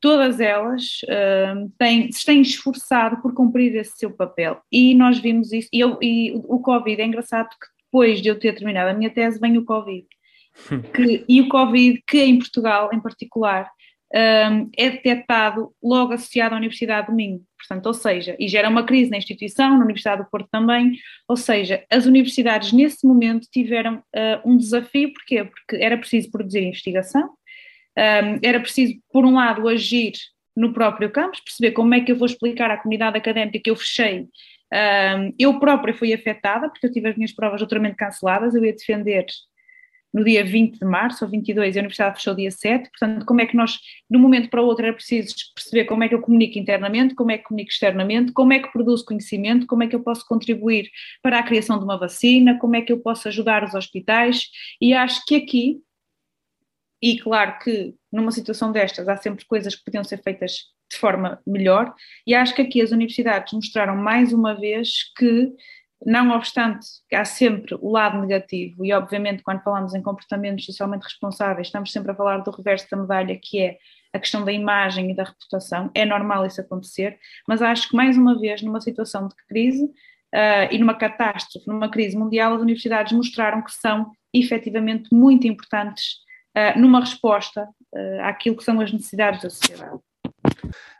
todas 0.00 0.40
elas 0.40 1.00
uh, 1.04 1.70
têm, 1.78 2.12
se 2.12 2.24
têm 2.24 2.42
esforçado 2.42 3.20
por 3.20 3.34
cumprir 3.34 3.74
esse 3.76 3.96
seu 3.96 4.10
papel. 4.10 4.60
E 4.70 4.94
nós 4.94 5.18
vimos 5.18 5.52
isso, 5.52 5.68
e, 5.72 5.80
eu, 5.80 5.98
e 6.02 6.32
o 6.34 6.58
Covid 6.60 7.00
é 7.00 7.06
engraçado 7.06 7.48
porque 7.48 7.66
depois 7.84 8.20
de 8.20 8.28
eu 8.28 8.38
ter 8.38 8.54
terminado 8.54 8.90
a 8.90 8.94
minha 8.94 9.10
tese 9.10 9.40
vem 9.40 9.58
o 9.58 9.64
Covid. 9.64 10.06
Que, 10.92 11.24
e 11.28 11.40
o 11.40 11.48
Covid, 11.48 12.02
que 12.06 12.22
em 12.22 12.36
Portugal 12.36 12.90
em 12.92 13.00
particular, 13.00 13.70
um, 14.14 14.70
é 14.76 14.90
detectado 14.90 15.72
logo 15.82 16.12
associado 16.12 16.54
à 16.54 16.58
Universidade 16.58 17.06
do 17.06 17.12
Minho. 17.12 17.42
Portanto, 17.56 17.86
ou 17.86 17.94
seja, 17.94 18.36
e 18.38 18.48
gera 18.48 18.68
uma 18.68 18.84
crise 18.84 19.10
na 19.10 19.18
instituição, 19.18 19.78
na 19.78 19.84
Universidade 19.84 20.22
do 20.22 20.30
Porto 20.30 20.48
também, 20.50 20.96
ou 21.28 21.36
seja, 21.36 21.84
as 21.90 22.06
universidades 22.06 22.72
nesse 22.72 23.06
momento 23.06 23.46
tiveram 23.52 23.96
uh, 23.96 24.40
um 24.44 24.56
desafio, 24.56 25.12
porquê? 25.12 25.44
Porque 25.44 25.76
era 25.76 25.96
preciso 25.96 26.30
produzir 26.30 26.62
investigação, 26.64 27.30
um, 27.96 28.38
era 28.42 28.58
preciso, 28.58 28.94
por 29.12 29.24
um 29.24 29.34
lado, 29.34 29.68
agir 29.68 30.12
no 30.56 30.72
próprio 30.72 31.10
campus, 31.10 31.40
perceber 31.40 31.72
como 31.72 31.94
é 31.94 32.00
que 32.00 32.10
eu 32.10 32.16
vou 32.16 32.26
explicar 32.26 32.70
à 32.70 32.76
comunidade 32.76 33.16
académica 33.16 33.60
que 33.62 33.70
eu 33.70 33.76
fechei. 33.76 34.26
Um, 34.72 35.34
eu 35.38 35.58
própria 35.58 35.94
fui 35.94 36.12
afetada, 36.12 36.68
porque 36.68 36.86
eu 36.86 36.92
tive 36.92 37.08
as 37.08 37.16
minhas 37.16 37.32
provas 37.32 37.60
doutoramento 37.60 37.96
canceladas, 37.96 38.54
eu 38.54 38.64
ia 38.64 38.72
defender 38.72 39.26
no 40.12 40.24
dia 40.24 40.44
20 40.44 40.78
de 40.78 40.84
março 40.84 41.24
ou 41.24 41.30
22 41.30 41.74
e 41.74 41.78
a 41.78 41.82
universidade 41.82 42.16
fechou 42.16 42.34
dia 42.34 42.50
7, 42.50 42.90
portanto, 42.90 43.24
como 43.24 43.40
é 43.40 43.46
que 43.46 43.56
nós, 43.56 43.78
de 44.10 44.16
um 44.16 44.20
momento 44.20 44.50
para 44.50 44.62
o 44.62 44.66
outro, 44.66 44.84
era 44.84 44.94
preciso 44.94 45.34
perceber 45.54 45.84
como 45.84 46.02
é 46.02 46.08
que 46.08 46.14
eu 46.14 46.20
comunico 46.20 46.58
internamente, 46.58 47.14
como 47.14 47.30
é 47.30 47.38
que 47.38 47.44
comunico 47.44 47.70
externamente, 47.70 48.32
como 48.32 48.52
é 48.52 48.58
que 48.58 48.72
produzo 48.72 49.04
conhecimento, 49.04 49.66
como 49.66 49.82
é 49.82 49.86
que 49.86 49.94
eu 49.94 50.02
posso 50.02 50.26
contribuir 50.26 50.90
para 51.22 51.38
a 51.38 51.42
criação 51.42 51.78
de 51.78 51.84
uma 51.84 51.98
vacina, 51.98 52.58
como 52.58 52.76
é 52.76 52.82
que 52.82 52.92
eu 52.92 53.00
posso 53.00 53.28
ajudar 53.28 53.62
os 53.64 53.74
hospitais, 53.74 54.46
e 54.80 54.92
acho 54.92 55.24
que 55.26 55.36
aqui, 55.36 55.78
e 57.02 57.18
claro 57.18 57.58
que 57.62 57.94
numa 58.12 58.30
situação 58.30 58.72
destas 58.72 59.08
há 59.08 59.16
sempre 59.16 59.46
coisas 59.46 59.74
que 59.74 59.84
podiam 59.84 60.04
ser 60.04 60.22
feitas 60.22 60.52
de 60.90 60.98
forma 60.98 61.40
melhor, 61.46 61.94
e 62.26 62.34
acho 62.34 62.54
que 62.54 62.62
aqui 62.62 62.82
as 62.82 62.90
universidades 62.90 63.52
mostraram 63.52 63.96
mais 63.96 64.32
uma 64.32 64.54
vez 64.54 65.12
que 65.16 65.52
não 66.04 66.30
obstante 66.30 66.86
há 67.12 67.24
sempre 67.24 67.74
o 67.80 67.90
lado 67.90 68.20
negativo, 68.20 68.84
e 68.84 68.92
obviamente 68.92 69.42
quando 69.42 69.62
falamos 69.62 69.94
em 69.94 70.02
comportamentos 70.02 70.64
socialmente 70.64 71.04
responsáveis, 71.04 71.66
estamos 71.66 71.92
sempre 71.92 72.12
a 72.12 72.14
falar 72.14 72.38
do 72.38 72.50
reverso 72.50 72.86
da 72.90 72.96
medalha, 72.96 73.38
que 73.40 73.60
é 73.60 73.78
a 74.12 74.18
questão 74.18 74.44
da 74.44 74.52
imagem 74.52 75.10
e 75.10 75.14
da 75.14 75.24
reputação, 75.24 75.90
é 75.94 76.04
normal 76.04 76.46
isso 76.46 76.60
acontecer, 76.60 77.18
mas 77.46 77.62
acho 77.62 77.88
que 77.88 77.96
mais 77.96 78.16
uma 78.16 78.38
vez, 78.38 78.62
numa 78.62 78.80
situação 78.80 79.28
de 79.28 79.34
crise 79.48 79.84
uh, 79.84 80.68
e 80.70 80.78
numa 80.78 80.94
catástrofe, 80.94 81.68
numa 81.68 81.88
crise 81.88 82.16
mundial, 82.16 82.54
as 82.54 82.62
universidades 82.62 83.12
mostraram 83.12 83.62
que 83.62 83.72
são 83.72 84.10
efetivamente 84.34 85.14
muito 85.14 85.46
importantes 85.46 86.16
uh, 86.56 86.78
numa 86.78 87.00
resposta 87.00 87.64
uh, 87.64 88.22
àquilo 88.22 88.56
que 88.56 88.64
são 88.64 88.80
as 88.80 88.92
necessidades 88.92 89.42
da 89.42 89.50
sociedade. 89.50 89.98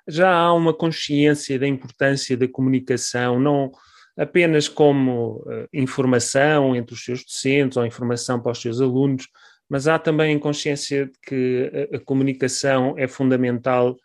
Já 0.07 0.33
há 0.33 0.53
uma 0.53 0.75
consciência 0.75 1.59
da 1.59 1.67
importância 1.67 2.37
da 2.37 2.47
comunicação, 2.47 3.41
não 3.41 3.73
apenas 4.21 4.69
como 4.69 5.37
uh, 5.47 5.67
informação 5.73 6.77
entre 6.77 6.95
os 6.95 7.03
seus 7.03 7.25
docentes 7.25 7.79
ou 7.79 7.87
informação 7.87 8.39
para 8.39 8.53
os 8.53 8.61
seus 8.61 8.79
alunos, 8.79 9.27
mas 9.67 9.89
há 9.89 9.99
também 9.99 10.39
consciência 10.39 11.07
de 11.07 11.19
que 11.23 11.89
a, 11.91 11.97
a 11.97 12.01
comunicação 12.01 12.95
é 12.99 13.09
fundamental 13.09 13.97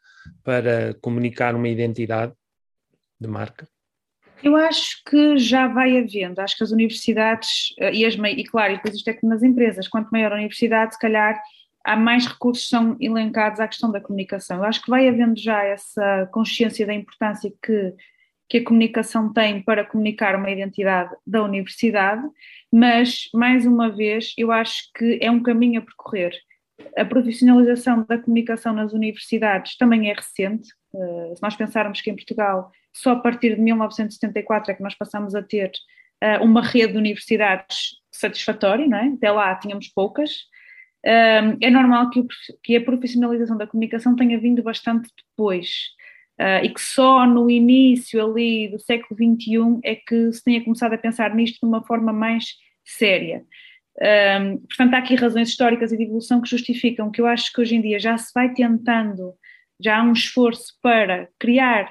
para 0.41 0.93
comunicar 1.01 1.53
uma 1.53 1.67
identidade 1.67 2.31
de 3.19 3.27
marca? 3.27 3.67
Eu 4.41 4.55
acho 4.55 5.03
que 5.03 5.37
já 5.37 5.67
vai 5.67 5.97
havendo, 5.97 6.39
acho 6.39 6.55
que 6.55 6.63
as 6.63 6.71
universidades 6.71 7.73
eh, 7.79 7.93
e, 7.95 8.05
as, 8.05 8.13
e 8.13 8.43
claro, 8.45 8.73
e 8.73 8.75
depois 8.77 8.95
isto 8.95 9.09
é 9.09 9.13
como 9.13 9.33
nas 9.33 9.43
empresas, 9.43 9.87
quanto 9.87 10.11
maior 10.11 10.31
a 10.31 10.35
universidade, 10.35 10.93
se 10.93 10.99
calhar 10.99 11.41
há 11.83 11.95
mais 11.95 12.25
recursos 12.25 12.69
são 12.69 12.95
elencados 13.01 13.59
à 13.59 13.67
questão 13.67 13.91
da 13.91 13.99
comunicação. 13.99 14.57
Eu 14.57 14.63
acho 14.63 14.81
que 14.81 14.89
vai 14.89 15.07
havendo 15.09 15.37
já 15.37 15.63
essa 15.63 16.29
consciência 16.31 16.85
da 16.85 16.93
importância 16.93 17.51
que 17.61 17.93
que 18.47 18.57
a 18.59 18.63
comunicação 18.63 19.33
tem 19.33 19.61
para 19.61 19.85
comunicar 19.85 20.35
uma 20.35 20.49
identidade 20.49 21.15
da 21.25 21.43
universidade, 21.43 22.23
mas, 22.71 23.29
mais 23.33 23.65
uma 23.65 23.89
vez, 23.89 24.33
eu 24.37 24.51
acho 24.51 24.91
que 24.95 25.19
é 25.21 25.31
um 25.31 25.41
caminho 25.41 25.81
a 25.81 25.83
percorrer. 25.83 26.33
A 26.97 27.05
profissionalização 27.05 28.05
da 28.07 28.17
comunicação 28.17 28.73
nas 28.73 28.93
universidades 28.93 29.77
também 29.77 30.09
é 30.09 30.13
recente. 30.13 30.69
Uh, 30.93 31.35
se 31.35 31.41
nós 31.41 31.55
pensarmos 31.55 32.01
que 32.01 32.09
em 32.09 32.15
Portugal, 32.15 32.71
só 32.93 33.11
a 33.11 33.19
partir 33.19 33.55
de 33.55 33.61
1974 33.61 34.71
é 34.71 34.75
que 34.75 34.83
nós 34.83 34.95
passamos 34.95 35.33
a 35.35 35.41
ter 35.41 35.71
uh, 36.23 36.43
uma 36.43 36.61
rede 36.61 36.93
de 36.93 36.99
universidades 36.99 37.95
satisfatória, 38.11 38.87
não 38.87 38.97
é? 38.97 39.07
até 39.07 39.31
lá 39.31 39.55
tínhamos 39.55 39.87
poucas. 39.87 40.31
Uh, 41.05 41.57
é 41.61 41.69
normal 41.69 42.09
que 42.61 42.75
a 42.75 42.83
profissionalização 42.83 43.57
da 43.57 43.67
comunicação 43.67 44.15
tenha 44.15 44.39
vindo 44.39 44.61
bastante 44.61 45.09
depois 45.17 45.95
uh, 46.39 46.63
e 46.63 46.69
que 46.69 46.81
só 46.81 47.25
no 47.25 47.49
início 47.49 48.23
ali 48.23 48.67
do 48.67 48.79
século 48.79 49.15
XXI 49.15 49.79
é 49.83 49.95
que 49.95 50.31
se 50.31 50.43
tinha 50.43 50.63
começado 50.63 50.93
a 50.93 50.97
pensar 50.97 51.33
nisto 51.33 51.59
de 51.61 51.67
uma 51.67 51.83
forma 51.83 52.13
mais 52.13 52.45
séria. 52.83 53.43
Um, 54.01 54.57
portanto, 54.57 54.93
há 54.93 54.97
aqui 54.97 55.15
razões 55.15 55.49
históricas 55.49 55.91
e 55.91 55.97
de 55.97 56.03
evolução 56.03 56.41
que 56.41 56.49
justificam 56.49 57.09
que 57.09 57.21
eu 57.21 57.25
acho 57.25 57.51
que 57.53 57.61
hoje 57.61 57.75
em 57.75 57.81
dia 57.81 57.97
já 57.97 58.17
se 58.17 58.31
vai 58.33 58.53
tentando, 58.53 59.33
já 59.81 59.99
há 59.99 60.03
um 60.03 60.11
esforço 60.11 60.73
para 60.81 61.29
criar 61.39 61.85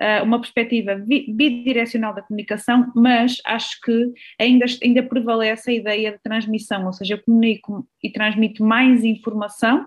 uh, 0.00 0.24
uma 0.24 0.40
perspectiva 0.40 0.96
bidirecional 0.96 2.14
da 2.14 2.22
comunicação, 2.22 2.90
mas 2.94 3.36
acho 3.44 3.78
que 3.82 4.12
ainda, 4.40 4.64
ainda 4.82 5.02
prevalece 5.02 5.70
a 5.70 5.74
ideia 5.74 6.12
de 6.12 6.18
transmissão, 6.22 6.86
ou 6.86 6.92
seja, 6.92 7.14
eu 7.14 7.22
comunico 7.22 7.86
e 8.02 8.10
transmito 8.10 8.64
mais 8.64 9.04
informação 9.04 9.86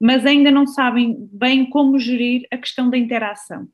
mas 0.00 0.26
ainda 0.26 0.50
não 0.50 0.66
sabem 0.66 1.16
bem 1.32 1.68
como 1.68 1.98
gerir 1.98 2.46
a 2.50 2.56
questão 2.56 2.90
da 2.90 2.96
interação. 2.98 3.66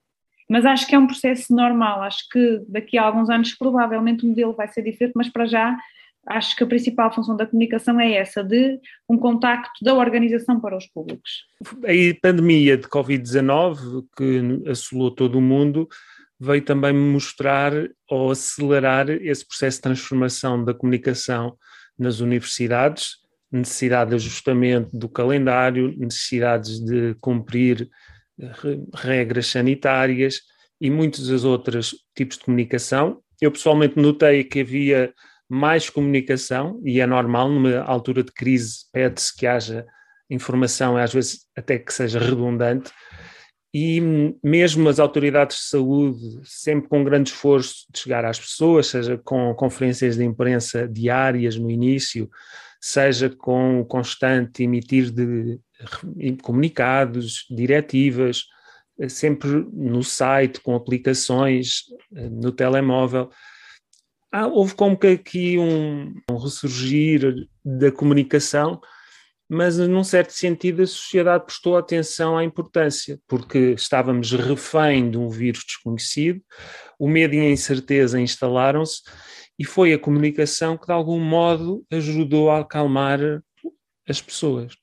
Mas 0.49 0.67
acho 0.67 0.87
que 0.87 0.95
é 0.95 0.99
um 0.99 1.07
processo 1.07 1.55
normal, 1.55 2.03
acho 2.03 2.29
que 2.29 2.61
daqui 2.69 2.99
a 2.99 3.05
alguns 3.05 3.31
anos 3.31 3.55
provavelmente 3.55 4.25
o 4.25 4.29
modelo 4.29 4.53
vai 4.53 4.67
ser 4.69 4.83
diferente, 4.83 5.15
mas 5.15 5.29
para 5.29 5.47
já 5.47 5.77
acho 6.27 6.57
que 6.57 6.65
a 6.65 6.67
principal 6.67 7.13
função 7.13 7.37
da 7.37 7.47
comunicação 7.47 7.99
é 8.01 8.15
essa, 8.15 8.43
de 8.43 8.79
um 9.09 9.17
contacto 9.17 9.83
da 9.83 9.95
organização 9.95 10.61
para 10.61 10.77
os 10.77 10.87
públicos. 10.87 11.45
A 11.85 12.21
pandemia 12.21 12.77
de 12.77 12.87
Covid-19, 12.89 14.05
que 14.17 14.69
assolou 14.69 15.11
todo 15.11 15.37
o 15.37 15.41
mundo, 15.41 15.89
veio 16.39 16.63
também 16.63 16.93
mostrar 16.93 17.73
ou 18.09 18.31
acelerar 18.31 19.11
esse 19.11 19.47
processo 19.47 19.79
de 19.79 19.83
transformação 19.83 20.65
da 20.65 20.75
comunicação 20.75 21.57
nas 21.99 22.21
universidades, 22.21 23.20
necessidade 23.51 24.11
de 24.11 24.17
ajustamento 24.17 24.97
do 24.97 25.09
calendário, 25.09 25.95
necessidades 25.97 26.81
de 26.81 27.15
cumprir 27.21 27.89
eh, 28.41 28.53
regras 28.95 29.47
sanitárias 29.47 30.41
e 30.81 30.91
muitos 30.91 31.45
outros 31.45 31.95
tipos 32.15 32.39
de 32.39 32.45
comunicação. 32.45 33.21
Eu 33.41 33.51
pessoalmente 33.51 33.99
notei 33.99 34.45
que 34.45 34.61
havia 34.61 35.13
mais 35.49 35.91
comunicação 35.91 36.81
e 36.85 37.01
é 37.01 37.07
normal, 37.07 37.49
numa 37.49 37.81
altura 37.81 38.23
de 38.23 38.33
crise, 38.33 38.85
pede-se 38.93 39.37
que 39.37 39.47
haja 39.47 39.85
informação, 40.31 40.97
às 40.97 41.13
vezes 41.13 41.41
até 41.57 41.79
que 41.79 41.93
seja 41.93 42.21
redundante, 42.21 42.93
e 43.73 44.01
mesmo 44.43 44.89
as 44.89 44.99
autoridades 44.99 45.57
de 45.57 45.63
saúde, 45.65 46.41
sempre 46.45 46.89
com 46.89 47.05
grande 47.05 47.31
esforço 47.31 47.87
de 47.93 48.01
chegar 48.01 48.25
às 48.25 48.39
pessoas, 48.39 48.89
seja 48.89 49.19
com 49.19 49.55
conferências 49.55 50.17
de 50.17 50.25
imprensa 50.25 50.89
diárias 50.89 51.57
no 51.57 51.71
início, 51.71 52.29
seja 52.81 53.29
com 53.29 53.81
o 53.81 53.85
constante 53.85 54.63
emitir 54.63 55.11
de 55.11 55.61
comunicados, 56.43 57.47
diretivas, 57.51 58.45
eh, 58.99 59.09
sempre 59.09 59.49
no 59.73 60.03
site, 60.03 60.61
com 60.61 60.75
aplicações, 60.75 61.85
eh, 62.15 62.29
no 62.29 62.51
telemóvel. 62.51 63.31
Ah, 64.33 64.47
houve 64.47 64.75
como 64.75 64.97
que 64.97 65.09
aqui 65.09 65.59
um, 65.59 66.15
um 66.31 66.37
ressurgir 66.37 67.49
da 67.65 67.91
comunicação, 67.91 68.81
mas 69.49 69.77
num 69.77 70.05
certo 70.05 70.33
sentido 70.33 70.83
a 70.83 70.87
sociedade 70.87 71.45
prestou 71.45 71.77
atenção 71.77 72.39
à 72.39 72.45
importância, 72.45 73.19
porque 73.27 73.73
estávamos 73.73 74.31
refém 74.31 75.11
de 75.11 75.19
um 75.19 75.29
vírus 75.29 75.65
desconhecido, 75.65 76.41
o 76.99 77.09
medo 77.09 77.35
e 77.35 77.41
a 77.41 77.51
incerteza 77.51 78.21
instalaram-se 78.21 79.03
e 79.61 79.65
foi 79.65 79.93
a 79.93 79.99
comunicação 79.99 80.79
que 80.79 80.87
de 80.87 80.93
algum 80.93 81.21
modo 81.21 81.85
ajudou 81.93 82.51
a 82.51 82.61
acalmar 82.61 83.21
as 84.09 84.19
pessoas. 84.19 84.75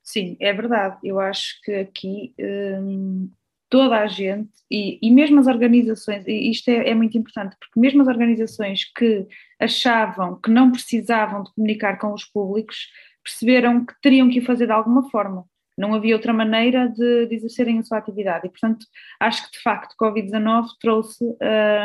Sim, 0.00 0.36
é 0.40 0.52
verdade. 0.52 0.96
Eu 1.02 1.18
acho 1.18 1.60
que 1.64 1.72
aqui 1.74 2.32
hum, 2.38 3.28
toda 3.68 3.96
a 3.96 4.06
gente, 4.06 4.52
e, 4.70 5.00
e 5.02 5.10
mesmo 5.10 5.40
as 5.40 5.48
organizações, 5.48 6.24
e 6.28 6.48
isto 6.48 6.68
é, 6.68 6.90
é, 6.90 6.94
muito 6.94 7.18
importante, 7.18 7.56
porque 7.58 7.80
mesmo 7.80 8.00
as 8.00 8.06
organizações 8.06 8.84
que 8.96 9.26
achavam 9.58 10.40
que 10.40 10.52
não 10.52 10.70
precisavam 10.70 11.42
de 11.42 11.52
comunicar 11.52 11.98
com 11.98 12.12
os 12.12 12.24
públicos, 12.24 12.86
perceberam 13.24 13.84
que 13.84 13.92
teriam 14.00 14.30
que 14.30 14.38
o 14.38 14.44
fazer 14.44 14.66
de 14.66 14.72
alguma 14.72 15.10
forma. 15.10 15.44
Não 15.76 15.94
havia 15.94 16.14
outra 16.14 16.32
maneira 16.32 16.88
de, 16.88 17.26
de 17.26 17.34
exercerem 17.34 17.80
a 17.80 17.82
sua 17.82 17.98
atividade. 17.98 18.46
E, 18.46 18.50
portanto, 18.50 18.86
acho 19.18 19.46
que 19.46 19.58
de 19.58 19.62
facto 19.62 19.96
Covid-19 20.00 20.66
trouxe. 20.80 21.24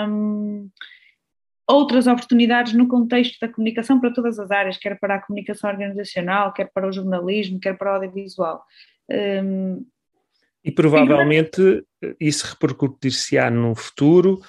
Hum, 0.08 0.70
outras 1.68 2.08
oportunidades 2.08 2.74
no 2.74 2.88
contexto 2.88 3.40
da 3.40 3.48
comunicação 3.48 4.00
para 4.00 4.14
todas 4.14 4.38
as 4.40 4.52
áreas, 4.52 4.78
quer 4.78 5.00
para 5.00 5.16
a 5.16 5.22
comunicação 5.22 5.70
organizacional, 5.70 6.54
quer 6.54 6.70
para 6.74 6.88
o 6.88 6.92
jornalismo, 6.92 7.60
quer 7.60 7.78
para 7.78 7.92
o 7.92 7.96
audiovisual. 7.96 8.64
Um, 9.10 9.86
E 10.64 10.72
provavelmente 10.72 11.84
isso 12.20 12.48
repercutir-se-á 12.48 13.50
no 13.50 13.76
futuro 13.76 14.40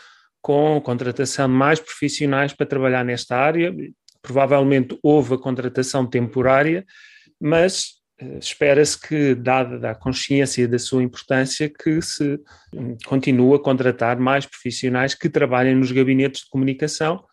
com 0.41 0.81
contratação 0.81 1.49
de 1.49 1.55
mais 1.55 1.81
profissionais 1.81 2.53
para 2.53 2.67
trabalhar 2.67 3.05
nesta 3.05 3.37
área. 3.37 3.75
Provavelmente 4.21 4.99
houve 5.03 5.35
a 5.35 5.39
contratação 5.39 6.07
temporária, 6.07 6.85
mas 7.41 7.94
espera-se 8.39 9.01
que, 9.01 9.35
dada 9.35 9.91
a 9.91 9.95
consciência 9.95 10.69
da 10.69 10.79
sua 10.79 11.03
importância, 11.03 11.69
que 11.69 12.01
se 12.01 12.39
hum, 12.73 12.97
continue 13.05 13.57
a 13.57 13.59
contratar 13.59 14.19
mais 14.19 14.47
profissionais 14.47 15.15
que 15.15 15.29
trabalhem 15.29 15.75
nos 15.75 15.91
gabinetes 15.91 16.43
de 16.43 16.49
comunicação 16.49 17.25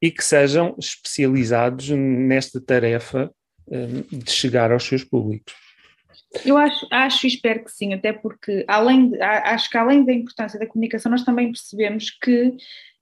e 0.00 0.10
que 0.10 0.24
sejam 0.24 0.74
especializados 0.78 1.90
nesta 1.90 2.60
tarefa 2.60 3.30
hum, 3.68 4.02
de 4.10 4.30
chegar 4.30 4.72
aos 4.72 4.84
seus 4.84 5.04
públicos. 5.04 5.54
Eu 6.44 6.56
acho, 6.56 6.86
acho 6.90 7.26
e 7.26 7.28
espero 7.28 7.64
que 7.64 7.70
sim, 7.70 7.94
até 7.94 8.12
porque 8.12 8.64
além 8.68 9.10
de, 9.10 9.20
acho 9.20 9.70
que 9.70 9.78
além 9.78 10.04
da 10.04 10.12
importância 10.12 10.58
da 10.58 10.66
comunicação, 10.66 11.10
nós 11.10 11.24
também 11.24 11.46
percebemos 11.46 12.10
que, 12.10 12.52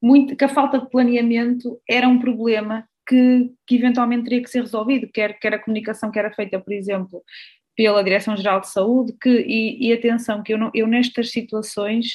muito, 0.02 0.36
que 0.36 0.44
a 0.44 0.48
falta 0.48 0.78
de 0.78 0.90
planeamento 0.90 1.80
era 1.88 2.08
um 2.08 2.18
problema 2.18 2.86
que, 3.06 3.50
que 3.66 3.76
eventualmente 3.76 4.24
teria 4.24 4.42
que 4.42 4.50
ser 4.50 4.60
resolvido, 4.60 5.08
quer, 5.12 5.38
quer 5.38 5.54
a 5.54 5.58
comunicação 5.58 6.10
que 6.10 6.18
era 6.18 6.32
feita, 6.32 6.58
por 6.60 6.72
exemplo, 6.72 7.22
pela 7.76 8.02
Direção-Geral 8.02 8.60
de 8.60 8.70
Saúde, 8.70 9.14
que, 9.20 9.28
e, 9.28 9.88
e 9.88 9.92
atenção, 9.92 10.42
que 10.42 10.52
eu, 10.52 10.58
não, 10.58 10.70
eu 10.74 10.86
nestas 10.86 11.30
situações 11.30 12.06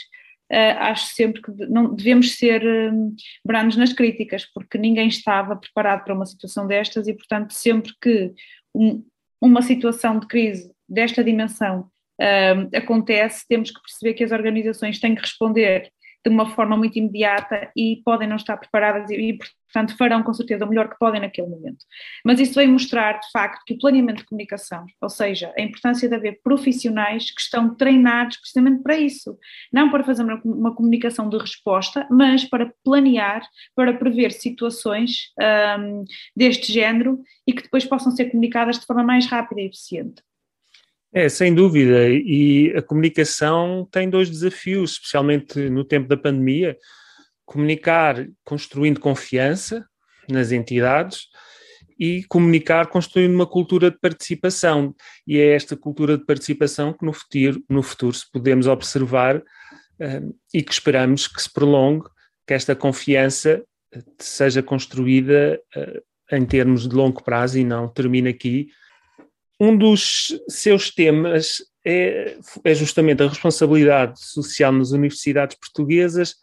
uh, 0.52 0.78
acho 0.80 1.08
sempre 1.08 1.42
que 1.42 1.52
não 1.68 1.94
devemos 1.94 2.38
ser 2.38 2.64
um, 2.66 3.16
brandos 3.46 3.76
nas 3.76 3.94
críticas, 3.94 4.46
porque 4.46 4.78
ninguém 4.78 5.08
estava 5.08 5.56
preparado 5.56 6.04
para 6.04 6.14
uma 6.14 6.26
situação 6.26 6.66
destas 6.66 7.08
e, 7.08 7.14
portanto, 7.14 7.54
sempre 7.54 7.92
que 8.02 8.32
um, 8.74 9.04
uma 9.42 9.62
situação 9.62 10.20
de 10.20 10.28
crise 10.28 10.72
desta 10.88 11.24
dimensão 11.24 11.90
um, 12.20 12.78
acontece, 12.78 13.46
temos 13.48 13.72
que 13.72 13.82
perceber 13.82 14.14
que 14.14 14.24
as 14.24 14.32
organizações 14.32 15.00
têm 15.00 15.16
que 15.16 15.22
responder 15.22 15.92
de 16.26 16.30
uma 16.30 16.50
forma 16.50 16.76
muito 16.76 16.98
imediata 16.98 17.72
e 17.76 18.02
podem 18.04 18.28
não 18.28 18.36
estar 18.36 18.58
preparadas 18.58 19.10
e, 19.10 19.38
portanto, 19.38 19.96
farão 19.98 20.22
com 20.22 20.34
certeza 20.34 20.66
o 20.66 20.70
melhor 20.70 20.90
que 20.90 20.98
podem 21.00 21.22
naquele 21.22 21.48
momento. 21.48 21.86
Mas 22.26 22.40
isso 22.40 22.56
vem 22.56 22.68
mostrar, 22.68 23.20
de 23.20 23.32
facto, 23.32 23.64
que 23.66 23.74
o 23.74 23.78
planeamento 23.78 24.20
de 24.20 24.26
comunicação, 24.26 24.86
ou 25.02 25.10
seja, 25.10 25.54
a 25.58 25.62
importância 25.62 26.10
de 26.10 26.16
haver 26.16 26.40
profissionais 26.44 27.32
que 27.32 27.42
estão 27.42 27.74
treinados 27.76 28.38
precisamente 28.38 28.84
para 28.84 28.98
isso, 28.98 29.38
não 29.72 29.90
para 29.90 30.04
fazer 30.04 30.24
uma, 30.24 30.76
comunicação 30.76 31.30
de 31.30 31.38
resposta, 31.38 32.08
mas 32.12 32.44
para 32.44 32.74
planear, 32.84 33.42
para 33.76 33.94
prever 33.94 34.32
situações 34.32 35.32
um, 35.80 36.04
deste 36.36 36.72
género 36.72 37.22
e 37.48 37.54
que 37.54 37.64
depois 37.64 37.86
possam 37.86 38.12
ser 38.12 38.26
comunicadas 38.26 38.80
de 38.80 38.86
forma 38.86 39.04
mais 39.04 39.26
rápida 39.26 39.62
e 39.62 39.68
eficiente. 39.68 40.22
É, 41.14 41.28
sem 41.28 41.54
dúvida. 41.54 42.08
E 42.08 42.72
a 42.76 42.82
comunicação 42.82 43.88
tem 43.92 44.10
dois 44.10 44.30
desafios, 44.30 44.92
especialmente 44.92 45.70
no 45.70 45.84
tempo 45.84 46.08
da 46.08 46.18
pandemia: 46.18 46.78
comunicar 47.46 48.28
construindo 48.44 49.00
confiança 49.00 49.86
nas 50.30 50.52
entidades 50.52 51.28
e 52.00 52.24
comunicar 52.30 52.88
construindo 52.88 53.34
uma 53.34 53.48
cultura 53.48 53.90
de 53.90 54.00
participação. 54.00 54.96
E 55.28 55.38
é 55.38 55.56
esta 55.56 55.76
cultura 55.76 56.18
de 56.18 56.26
participação 56.26 56.94
que 56.94 57.06
no 57.06 57.12
futuro, 57.12 57.64
no 57.68 57.84
futuro 57.84 58.14
se 58.14 58.32
podemos 58.32 58.68
observar 58.68 59.38
uh, 59.38 60.38
e 60.54 60.62
que 60.62 60.72
esperamos 60.72 61.28
que 61.28 61.42
se 61.42 61.52
prolongue, 61.52 62.08
que 62.48 62.54
esta 62.54 62.76
confiança 62.76 63.62
eh, 63.94 64.02
seja 64.18 64.64
construída 64.64 65.60
uh, 65.76 66.36
em 66.36 66.46
termos 66.46 66.88
de 66.88 66.96
longo 66.96 67.22
prazo 67.22 67.60
e 67.60 67.66
não 67.66 67.88
termine 67.88 68.30
aqui 68.30 68.70
um 69.60 69.76
dos 69.76 70.40
seus 70.48 70.90
temas 70.90 71.58
é, 71.86 72.38
é, 72.64 72.74
justamente 72.74 73.24
a 73.24 73.28
responsabilidade 73.28 74.20
social 74.24 74.72
nas 74.72 74.92
universidades 74.92 75.58
portuguesas. 75.58 76.36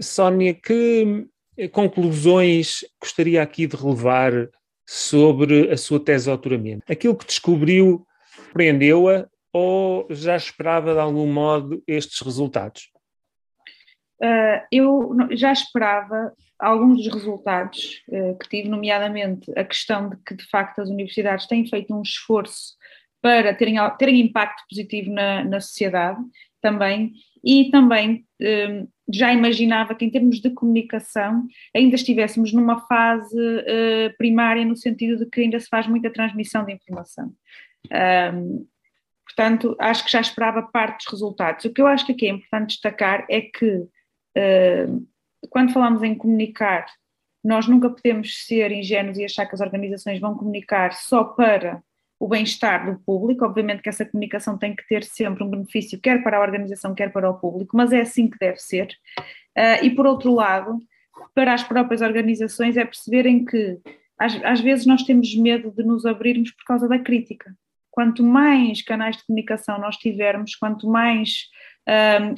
Sónia, 0.00 0.54
que 0.54 1.26
conclusões 1.72 2.84
gostaria 3.00 3.42
aqui 3.42 3.66
de 3.66 3.76
relevar 3.76 4.48
sobre 4.86 5.70
a 5.72 5.76
sua 5.76 5.98
tese 5.98 6.24
de 6.24 6.30
doutoramento? 6.30 6.84
Aquilo 6.90 7.16
que 7.16 7.26
descobriu 7.26 8.06
prendeu-a 8.52 9.26
ou 9.52 10.06
já 10.10 10.36
esperava 10.36 10.92
de 10.92 11.00
algum 11.00 11.26
modo 11.26 11.82
estes 11.86 12.20
resultados? 12.20 12.90
Uh, 14.22 14.60
eu 14.70 15.16
já 15.32 15.52
esperava 15.52 16.32
alguns 16.58 17.04
dos 17.04 17.12
resultados 17.12 18.02
uh, 18.08 18.38
que 18.38 18.48
tive, 18.48 18.68
nomeadamente 18.68 19.50
a 19.56 19.64
questão 19.64 20.08
de 20.08 20.16
que, 20.24 20.34
de 20.34 20.44
facto, 20.48 20.80
as 20.80 20.88
universidades 20.88 21.46
têm 21.46 21.66
feito 21.66 21.94
um 21.94 22.02
esforço 22.02 22.74
para 23.20 23.54
terem, 23.54 23.76
terem 23.98 24.20
impacto 24.20 24.62
positivo 24.68 25.10
na, 25.10 25.44
na 25.44 25.60
sociedade 25.60 26.20
também, 26.60 27.12
e 27.44 27.70
também 27.70 28.24
uh, 28.42 28.88
já 29.12 29.32
imaginava 29.32 29.94
que, 29.94 30.04
em 30.04 30.10
termos 30.10 30.40
de 30.40 30.50
comunicação, 30.50 31.46
ainda 31.74 31.94
estivéssemos 31.94 32.52
numa 32.52 32.80
fase 32.86 33.38
uh, 33.38 34.16
primária, 34.18 34.64
no 34.64 34.76
sentido 34.76 35.18
de 35.18 35.30
que 35.30 35.42
ainda 35.42 35.60
se 35.60 35.68
faz 35.68 35.86
muita 35.86 36.10
transmissão 36.10 36.64
de 36.64 36.72
informação. 36.72 37.32
Um, 38.34 38.66
portanto, 39.24 39.76
acho 39.78 40.04
que 40.04 40.10
já 40.10 40.20
esperava 40.20 40.62
parte 40.62 41.04
dos 41.04 41.12
resultados. 41.12 41.64
O 41.64 41.72
que 41.72 41.80
eu 41.80 41.86
acho 41.86 42.06
que 42.06 42.12
aqui 42.12 42.26
é 42.26 42.30
importante 42.30 42.70
destacar 42.70 43.26
é 43.30 43.40
que 43.42 43.86
quando 45.50 45.72
falamos 45.72 46.02
em 46.02 46.14
comunicar, 46.14 46.86
nós 47.42 47.68
nunca 47.68 47.88
podemos 47.88 48.44
ser 48.44 48.72
ingênuos 48.72 49.18
e 49.18 49.24
achar 49.24 49.46
que 49.46 49.54
as 49.54 49.60
organizações 49.60 50.20
vão 50.20 50.36
comunicar 50.36 50.92
só 50.92 51.22
para 51.22 51.82
o 52.18 52.26
bem-estar 52.26 52.90
do 52.90 52.98
público. 53.00 53.44
Obviamente 53.44 53.82
que 53.82 53.88
essa 53.88 54.04
comunicação 54.04 54.58
tem 54.58 54.74
que 54.74 54.86
ter 54.88 55.04
sempre 55.04 55.44
um 55.44 55.50
benefício, 55.50 56.00
quer 56.00 56.22
para 56.22 56.38
a 56.38 56.40
organização, 56.40 56.94
quer 56.94 57.12
para 57.12 57.30
o 57.30 57.38
público, 57.38 57.76
mas 57.76 57.92
é 57.92 58.00
assim 58.00 58.28
que 58.28 58.38
deve 58.38 58.58
ser. 58.58 58.88
Uh, 59.56 59.84
e 59.84 59.90
por 59.90 60.06
outro 60.06 60.34
lado, 60.34 60.78
para 61.34 61.54
as 61.54 61.62
próprias 61.62 62.02
organizações 62.02 62.76
é 62.76 62.84
perceberem 62.84 63.44
que 63.44 63.78
às, 64.18 64.42
às 64.42 64.60
vezes 64.60 64.86
nós 64.86 65.02
temos 65.02 65.34
medo 65.36 65.70
de 65.70 65.82
nos 65.82 66.04
abrirmos 66.04 66.50
por 66.50 66.64
causa 66.64 66.88
da 66.88 66.98
crítica. 66.98 67.54
Quanto 67.90 68.22
mais 68.22 68.82
canais 68.82 69.16
de 69.16 69.24
comunicação 69.24 69.78
nós 69.78 69.96
tivermos, 69.96 70.54
quanto 70.56 70.88
mais 70.88 71.46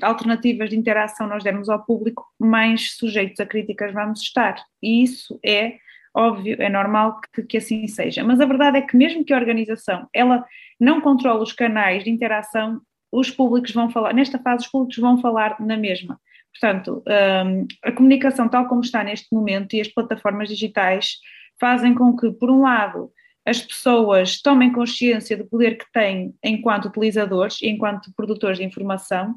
alternativas 0.02 0.70
de 0.70 0.76
interação 0.76 1.26
nós 1.26 1.42
dermos 1.42 1.68
ao 1.68 1.84
público, 1.84 2.26
mais 2.38 2.96
sujeitos 2.96 3.40
a 3.40 3.46
críticas 3.46 3.92
vamos 3.92 4.20
estar. 4.20 4.62
E 4.82 5.02
isso 5.02 5.38
é 5.44 5.78
óbvio, 6.14 6.56
é 6.61 6.68
normal 6.68 7.20
que, 7.32 7.42
que, 7.42 7.56
assim 7.56 7.87
seja. 7.87 8.24
Mas 8.24 8.40
a 8.40 8.46
verdade 8.46 8.78
é 8.78 8.82
que 8.82 8.96
mesmo 8.96 9.24
que 9.24 9.32
a 9.32 9.38
organização 9.38 10.08
ela 10.12 10.44
não 10.78 11.00
controle 11.00 11.42
os 11.42 11.52
canais 11.52 12.04
de 12.04 12.11
interação, 12.11 12.80
os 13.11 13.30
públicos 13.30 13.72
vão 13.72 13.90
falar, 13.90 14.12
nesta 14.12 14.38
fase 14.38 14.64
os 14.64 14.70
públicos 14.70 14.98
vão 14.98 15.18
falar 15.20 15.58
na 15.61 15.76
mesma. 15.76 16.20
Portanto, 16.52 17.02
um, 17.06 17.66
a 17.84 17.92
comunicação 17.92 18.48
tal 18.48 18.66
como 18.66 18.80
está 18.80 19.04
neste 19.04 19.32
momento 19.32 19.74
e 19.74 19.80
as 19.80 19.88
plataformas 19.88 20.48
digitais 20.48 21.18
fazem 21.61 21.94
com 21.94 22.16
que, 22.16 22.30
por 22.32 22.50
um 22.50 22.62
lado, 22.62 23.11
as 23.48 23.61
pessoas 23.61 24.40
tomem 24.40 24.72
consciência 24.72 25.37
do 25.37 25.46
poder 25.46 25.78
que 25.78 25.90
têm 25.92 26.34
enquanto 26.44 26.87
utilizadores 26.87 27.61
e 27.62 27.68
enquanto 27.68 28.12
produtores 28.14 28.58
de 28.58 28.64
informação, 28.64 29.34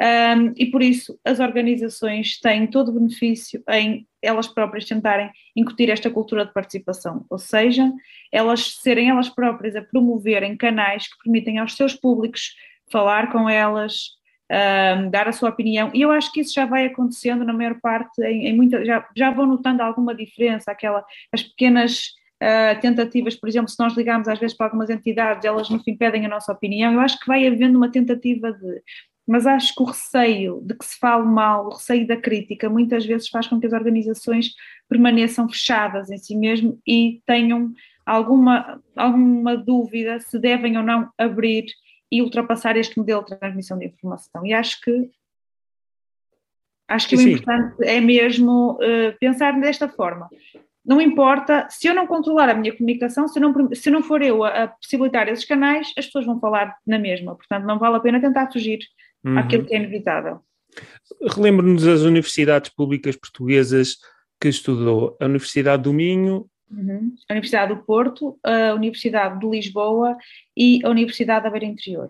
um, 0.00 0.52
e 0.56 0.66
por 0.66 0.82
isso 0.82 1.18
as 1.24 1.38
organizações 1.38 2.40
têm 2.40 2.66
todo 2.66 2.88
o 2.88 2.98
benefício 2.98 3.62
em 3.68 4.06
elas 4.20 4.48
próprias 4.48 4.84
tentarem 4.84 5.30
incutir 5.54 5.90
esta 5.90 6.10
cultura 6.10 6.44
de 6.44 6.52
participação, 6.52 7.24
ou 7.30 7.38
seja, 7.38 7.92
elas 8.32 8.78
serem 8.80 9.10
elas 9.10 9.28
próprias 9.28 9.76
a 9.76 9.82
promoverem 9.82 10.56
canais 10.56 11.06
que 11.06 11.22
permitem 11.22 11.58
aos 11.58 11.76
seus 11.76 11.94
públicos 11.94 12.54
falar 12.90 13.30
com 13.30 13.48
elas, 13.48 14.10
um, 14.50 15.08
dar 15.10 15.28
a 15.28 15.32
sua 15.32 15.50
opinião, 15.50 15.90
e 15.94 16.02
eu 16.02 16.10
acho 16.10 16.32
que 16.32 16.40
isso 16.40 16.54
já 16.54 16.66
vai 16.66 16.86
acontecendo 16.86 17.44
na 17.44 17.52
maior 17.52 17.78
parte, 17.80 18.22
em, 18.22 18.48
em 18.48 18.56
muita, 18.56 18.84
já, 18.84 19.06
já 19.16 19.30
vão 19.30 19.46
notando 19.46 19.82
alguma 19.82 20.14
diferença, 20.14 20.72
aquela, 20.72 21.04
as 21.32 21.42
pequenas 21.42 22.12
uh, 22.42 22.80
tentativas, 22.80 23.36
por 23.36 23.48
exemplo, 23.48 23.70
se 23.70 23.78
nós 23.78 23.96
ligarmos 23.96 24.26
às 24.26 24.38
vezes 24.38 24.56
para 24.56 24.66
algumas 24.66 24.90
entidades, 24.90 25.44
elas 25.44 25.70
no 25.70 25.82
fim 25.82 25.96
pedem 25.96 26.26
a 26.26 26.28
nossa 26.28 26.52
opinião, 26.52 26.92
eu 26.92 27.00
acho 27.00 27.18
que 27.18 27.26
vai 27.26 27.46
havendo 27.46 27.78
uma 27.78 27.90
tentativa 27.90 28.52
de. 28.52 28.82
Mas 29.24 29.46
acho 29.46 29.72
que 29.72 29.82
o 29.82 29.86
receio 29.86 30.60
de 30.64 30.74
que 30.74 30.84
se 30.84 30.98
fale 30.98 31.24
mal, 31.24 31.66
o 31.66 31.74
receio 31.74 32.04
da 32.08 32.16
crítica, 32.16 32.68
muitas 32.68 33.06
vezes 33.06 33.28
faz 33.28 33.46
com 33.46 33.60
que 33.60 33.66
as 33.66 33.72
organizações 33.72 34.52
permaneçam 34.88 35.48
fechadas 35.48 36.10
em 36.10 36.18
si 36.18 36.36
mesmo 36.36 36.80
e 36.84 37.22
tenham 37.24 37.72
alguma, 38.04 38.82
alguma 38.96 39.56
dúvida 39.56 40.18
se 40.18 40.40
devem 40.40 40.76
ou 40.76 40.82
não 40.82 41.08
abrir 41.16 41.66
e 42.10 42.20
ultrapassar 42.20 42.76
este 42.76 42.98
modelo 42.98 43.24
de 43.24 43.38
transmissão 43.38 43.78
de 43.78 43.86
informação. 43.86 44.44
E 44.44 44.52
acho 44.52 44.80
que 44.80 45.08
acho 46.88 47.08
que 47.08 47.16
Sim. 47.16 47.26
o 47.26 47.28
importante 47.28 47.84
é 47.84 48.00
mesmo 48.00 48.72
uh, 48.72 49.16
pensar 49.20 49.58
desta 49.60 49.88
forma 49.88 50.28
não 50.84 51.00
importa, 51.00 51.66
se 51.70 51.86
eu 51.86 51.94
não 51.94 52.06
controlar 52.06 52.48
a 52.48 52.54
minha 52.54 52.76
comunicação, 52.76 53.28
se 53.28 53.38
não, 53.38 53.54
se 53.72 53.90
não 53.90 54.02
for 54.02 54.20
eu 54.20 54.42
a, 54.42 54.64
a 54.64 54.68
possibilitar 54.68 55.28
esses 55.28 55.44
canais, 55.44 55.92
as 55.96 56.06
pessoas 56.06 56.26
vão 56.26 56.40
falar 56.40 56.76
na 56.86 56.98
mesma. 56.98 57.36
Portanto, 57.36 57.64
não 57.64 57.78
vale 57.78 57.96
a 57.96 58.00
pena 58.00 58.20
tentar 58.20 58.50
fugir 58.50 58.80
uhum. 59.24 59.38
àquilo 59.38 59.64
que 59.64 59.74
é 59.74 59.78
inevitável. 59.78 60.40
Relembro-nos 61.36 61.86
as 61.86 62.00
universidades 62.00 62.70
públicas 62.74 63.14
portuguesas 63.14 63.98
que 64.40 64.48
estudou. 64.48 65.16
A 65.20 65.26
Universidade 65.26 65.84
do 65.84 65.92
Minho. 65.92 66.46
Uhum. 66.68 67.14
A 67.28 67.34
Universidade 67.34 67.74
do 67.74 67.82
Porto, 67.84 68.38
a 68.42 68.74
Universidade 68.74 69.38
de 69.38 69.46
Lisboa 69.46 70.16
e 70.56 70.80
a 70.84 70.88
Universidade 70.88 71.44
da 71.44 71.50
Beira 71.50 71.66
Interior. 71.66 72.08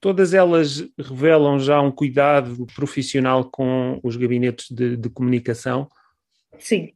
Todas 0.00 0.34
elas 0.34 0.88
revelam 0.98 1.60
já 1.60 1.80
um 1.80 1.92
cuidado 1.92 2.66
profissional 2.74 3.44
com 3.44 4.00
os 4.02 4.16
gabinetes 4.16 4.68
de, 4.68 4.96
de 4.96 5.08
comunicação? 5.08 5.86
Sim, 6.58 6.92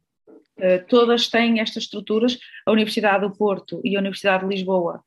todas 0.87 1.27
têm 1.27 1.59
estas 1.59 1.83
estruturas. 1.83 2.37
A 2.65 2.71
Universidade 2.71 3.27
do 3.27 3.35
Porto 3.35 3.81
e 3.83 3.95
a 3.95 3.99
Universidade 3.99 4.43
de 4.43 4.49
Lisboa, 4.49 5.03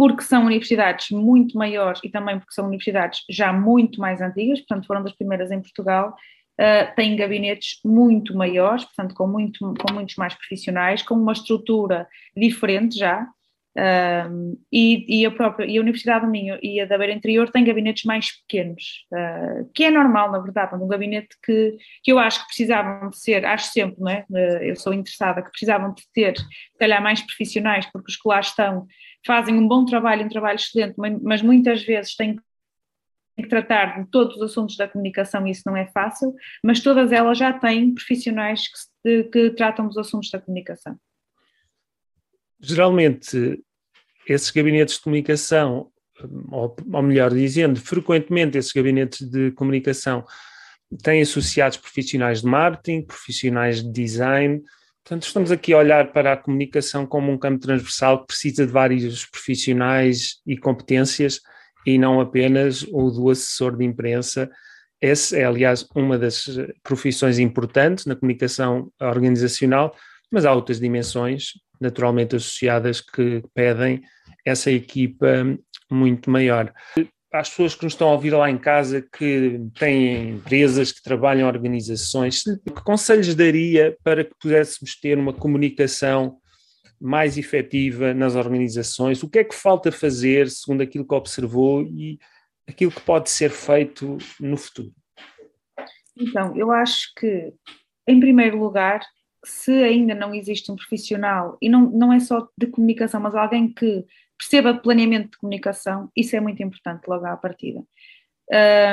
porque 0.00 0.22
são 0.22 0.46
universidades 0.46 1.10
muito 1.10 1.58
maiores 1.58 2.00
e 2.02 2.08
também 2.08 2.38
porque 2.38 2.54
são 2.54 2.66
universidades 2.66 3.22
já 3.28 3.52
muito 3.52 4.00
mais 4.00 4.22
antigas, 4.22 4.58
portanto 4.60 4.86
foram 4.86 5.02
das 5.02 5.12
primeiras 5.12 5.50
em 5.50 5.60
Portugal, 5.60 6.16
uh, 6.58 6.94
têm 6.96 7.16
gabinetes 7.16 7.80
muito 7.84 8.34
maiores, 8.34 8.82
portanto 8.84 9.14
com, 9.14 9.26
muito, 9.26 9.58
com 9.74 9.92
muitos 9.92 10.16
mais 10.16 10.32
profissionais, 10.32 11.02
com 11.02 11.14
uma 11.14 11.34
estrutura 11.34 12.08
diferente 12.34 12.98
já, 12.98 13.28
um, 13.76 14.56
e, 14.72 15.20
e, 15.20 15.26
a 15.26 15.30
própria 15.30 15.64
e 15.64 15.78
a 15.78 15.80
Universidade 15.80 16.26
do 16.26 16.30
Minho 16.30 16.58
e 16.60 16.80
a 16.80 16.86
da 16.86 16.98
Beira 16.98 17.12
Interior 17.12 17.50
têm 17.50 17.64
gabinetes 17.64 18.04
mais 18.04 18.32
pequenos, 18.40 19.06
uh, 19.12 19.70
que 19.72 19.84
é 19.84 19.90
normal, 19.90 20.32
na 20.32 20.40
verdade, 20.40 20.74
um 20.74 20.88
gabinete 20.88 21.36
que, 21.42 21.76
que 22.02 22.10
eu 22.10 22.18
acho 22.18 22.40
que 22.40 22.46
precisavam 22.46 23.10
de 23.10 23.18
ser, 23.18 23.44
acho 23.44 23.66
sempre, 23.72 24.00
não 24.00 24.10
é? 24.10 24.24
Uh, 24.28 24.62
eu 24.62 24.76
sou 24.76 24.92
interessada, 24.92 25.42
que 25.42 25.50
precisavam 25.50 25.94
de 25.94 26.02
ter, 26.12 26.36
se 26.36 26.78
calhar, 26.78 27.00
mais 27.00 27.22
profissionais, 27.22 27.86
porque 27.92 28.10
os 28.10 28.16
que 28.16 28.28
lá 28.28 28.40
estão 28.40 28.86
fazem 29.24 29.54
um 29.54 29.68
bom 29.68 29.84
trabalho, 29.84 30.24
um 30.24 30.28
trabalho 30.28 30.56
excelente, 30.56 30.96
mas 31.22 31.42
muitas 31.42 31.84
vezes 31.84 32.16
têm 32.16 32.36
que 33.36 33.48
tratar 33.48 34.02
de 34.02 34.10
todos 34.10 34.36
os 34.36 34.42
assuntos 34.42 34.76
da 34.76 34.88
comunicação 34.88 35.46
e 35.46 35.50
isso 35.50 35.62
não 35.66 35.76
é 35.76 35.86
fácil, 35.86 36.34
mas 36.64 36.80
todas 36.80 37.12
elas 37.12 37.38
já 37.38 37.52
têm 37.52 37.94
profissionais 37.94 38.64
que, 39.02 39.24
que 39.24 39.50
tratam 39.50 39.86
dos 39.86 39.96
assuntos 39.96 40.30
da 40.30 40.40
comunicação. 40.40 40.98
Geralmente, 42.60 43.58
esses 44.28 44.50
gabinetes 44.50 44.96
de 44.96 45.02
comunicação, 45.02 45.88
ou, 46.50 46.76
ou 46.92 47.02
melhor 47.02 47.30
dizendo, 47.30 47.80
frequentemente 47.80 48.58
esses 48.58 48.72
gabinetes 48.72 49.26
de 49.28 49.50
comunicação 49.52 50.24
têm 51.02 51.22
associados 51.22 51.78
profissionais 51.78 52.42
de 52.42 52.46
marketing, 52.46 53.02
profissionais 53.02 53.82
de 53.82 53.90
design. 53.90 54.62
Portanto, 55.02 55.22
estamos 55.22 55.50
aqui 55.50 55.72
a 55.72 55.78
olhar 55.78 56.12
para 56.12 56.32
a 56.32 56.36
comunicação 56.36 57.06
como 57.06 57.32
um 57.32 57.38
campo 57.38 57.60
transversal 57.60 58.20
que 58.20 58.26
precisa 58.28 58.66
de 58.66 58.72
vários 58.72 59.24
profissionais 59.24 60.40
e 60.46 60.56
competências 60.58 61.40
e 61.86 61.96
não 61.96 62.20
apenas 62.20 62.82
o 62.90 63.10
do 63.10 63.30
assessor 63.30 63.76
de 63.76 63.84
imprensa. 63.84 64.50
Essa 65.00 65.38
é, 65.38 65.44
aliás, 65.44 65.86
uma 65.94 66.18
das 66.18 66.44
profissões 66.82 67.38
importantes 67.38 68.04
na 68.04 68.14
comunicação 68.14 68.92
organizacional, 69.00 69.96
mas 70.30 70.44
há 70.44 70.52
outras 70.52 70.78
dimensões 70.78 71.54
naturalmente 71.80 72.36
associadas 72.36 73.00
que 73.00 73.42
pedem 73.54 74.02
essa 74.44 74.70
equipa 74.70 75.58
muito 75.90 76.30
maior. 76.30 76.72
Às 77.32 77.48
pessoas 77.50 77.74
que 77.76 77.84
nos 77.84 77.92
estão 77.92 78.08
a 78.08 78.12
ouvir 78.12 78.30
lá 78.30 78.50
em 78.50 78.58
casa, 78.58 79.00
que 79.00 79.60
têm 79.78 80.30
empresas, 80.30 80.90
que 80.90 81.02
trabalham 81.02 81.42
em 81.42 81.52
organizações, 81.52 82.42
que 82.42 82.84
conselhos 82.84 83.34
daria 83.34 83.96
para 84.02 84.24
que 84.24 84.34
pudéssemos 84.40 84.98
ter 84.98 85.16
uma 85.16 85.32
comunicação 85.32 86.38
mais 87.00 87.38
efetiva 87.38 88.12
nas 88.12 88.34
organizações? 88.34 89.22
O 89.22 89.28
que 89.28 89.38
é 89.38 89.44
que 89.44 89.54
falta 89.54 89.90
fazer, 89.90 90.50
segundo 90.50 90.82
aquilo 90.82 91.06
que 91.06 91.14
observou, 91.14 91.82
e 91.82 92.18
aquilo 92.68 92.90
que 92.90 93.00
pode 93.00 93.30
ser 93.30 93.50
feito 93.50 94.18
no 94.38 94.56
futuro? 94.56 94.92
Então, 96.16 96.54
eu 96.56 96.70
acho 96.70 97.14
que, 97.16 97.52
em 98.06 98.20
primeiro 98.20 98.58
lugar, 98.58 99.00
se 99.44 99.72
ainda 99.72 100.14
não 100.14 100.34
existe 100.34 100.70
um 100.70 100.76
profissional, 100.76 101.56
e 101.60 101.68
não, 101.68 101.90
não 101.90 102.12
é 102.12 102.20
só 102.20 102.48
de 102.56 102.66
comunicação, 102.66 103.20
mas 103.20 103.34
alguém 103.34 103.72
que 103.72 104.04
perceba 104.38 104.74
planeamento 104.74 105.30
de 105.32 105.38
comunicação, 105.38 106.10
isso 106.16 106.34
é 106.34 106.40
muito 106.40 106.62
importante 106.62 107.06
logo 107.06 107.26
à 107.26 107.36
partida. 107.36 107.82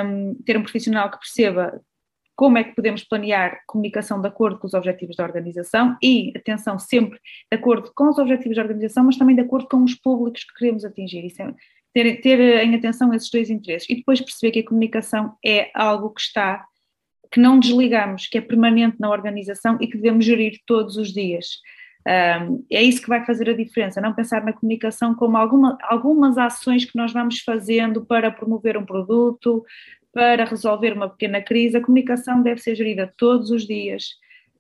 Um, 0.06 0.36
ter 0.46 0.58
um 0.58 0.62
profissional 0.62 1.10
que 1.10 1.18
perceba 1.18 1.82
como 2.36 2.58
é 2.58 2.64
que 2.64 2.76
podemos 2.76 3.04
planear 3.04 3.62
comunicação 3.66 4.22
de 4.22 4.28
acordo 4.28 4.60
com 4.60 4.68
os 4.68 4.76
objetivos 4.76 5.16
da 5.16 5.24
organização 5.24 5.98
e, 6.04 6.32
atenção, 6.36 6.78
sempre 6.78 7.20
de 7.52 7.58
acordo 7.58 7.92
com 7.96 8.10
os 8.10 8.20
objetivos 8.20 8.58
da 8.58 8.62
organização, 8.62 9.06
mas 9.06 9.18
também 9.18 9.36
de 9.36 9.42
acordo 9.42 9.68
com 9.68 9.84
os 9.84 9.96
públicos 9.96 10.44
que 10.44 10.54
queremos 10.54 10.86
atingir. 10.86 11.26
Isso 11.26 11.42
é, 11.42 11.52
ter, 11.94 12.22
ter 12.22 12.40
em 12.64 12.76
atenção 12.76 13.12
esses 13.12 13.32
dois 13.32 13.50
interesses 13.50 13.90
e 13.90 13.96
depois 13.96 14.22
perceber 14.22 14.52
que 14.52 14.60
a 14.60 14.66
comunicação 14.66 15.36
é 15.44 15.72
algo 15.74 16.12
que 16.12 16.22
está 16.22 16.64
que 17.32 17.40
não 17.40 17.60
desligamos, 17.60 18.28
que 18.28 18.38
é 18.38 18.42
permanente 18.42 18.98
na 19.00 19.10
organização 19.10 19.78
e 19.82 19.88
que 19.88 19.98
devemos 19.98 20.26
gerir 20.26 20.60
todos 20.66 20.98
os 20.98 21.14
dias. 21.14 21.60
Um, 22.08 22.66
é 22.72 22.82
isso 22.82 23.02
que 23.02 23.10
vai 23.10 23.26
fazer 23.26 23.50
a 23.50 23.54
diferença, 23.54 24.00
não 24.00 24.14
pensar 24.14 24.42
na 24.44 24.54
comunicação 24.54 25.14
como 25.14 25.36
alguma, 25.36 25.78
algumas 25.82 26.38
ações 26.38 26.86
que 26.86 26.96
nós 26.96 27.12
vamos 27.12 27.42
fazendo 27.42 28.06
para 28.06 28.32
promover 28.32 28.78
um 28.78 28.86
produto, 28.86 29.66
para 30.14 30.46
resolver 30.46 30.94
uma 30.94 31.10
pequena 31.10 31.42
crise. 31.42 31.76
A 31.76 31.82
comunicação 31.82 32.42
deve 32.42 32.62
ser 32.62 32.76
gerida 32.76 33.14
todos 33.18 33.52
os 33.52 33.68
dias, 33.68 34.16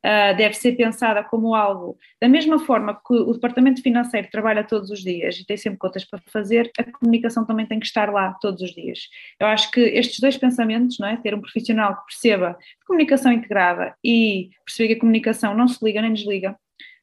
uh, 0.06 0.36
deve 0.38 0.54
ser 0.54 0.74
pensada 0.74 1.24
como 1.24 1.56
algo, 1.56 1.98
da 2.22 2.28
mesma 2.28 2.60
forma 2.60 2.94
que 2.96 3.14
o 3.14 3.34
departamento 3.34 3.82
financeiro 3.82 4.28
trabalha 4.32 4.64
todos 4.64 4.90
os 4.90 5.02
dias 5.02 5.38
e 5.38 5.46
tem 5.46 5.58
sempre 5.58 5.80
contas 5.80 6.06
para 6.06 6.20
fazer, 6.28 6.72
a 6.78 6.84
comunicação 6.84 7.46
também 7.46 7.66
tem 7.66 7.80
que 7.80 7.86
estar 7.86 8.12
lá 8.12 8.34
todos 8.42 8.62
os 8.62 8.74
dias. 8.74 9.10
Eu 9.40 9.48
acho 9.48 9.72
que 9.72 9.82
estes 9.82 10.20
dois 10.20 10.38
pensamentos, 10.38 10.98
não 11.00 11.08
é? 11.08 11.18
ter 11.18 11.34
um 11.34 11.42
profissional 11.42 11.96
que 11.96 12.06
perceba 12.06 12.58
comunicação 12.86 13.32
integrada 13.32 13.96
e 14.04 14.50
perceber 14.66 14.88
que 14.90 14.94
a 14.98 15.00
comunicação 15.00 15.56
não 15.56 15.68
se 15.68 15.84
liga 15.84 16.02
nem 16.02 16.14
desliga, 16.14 16.56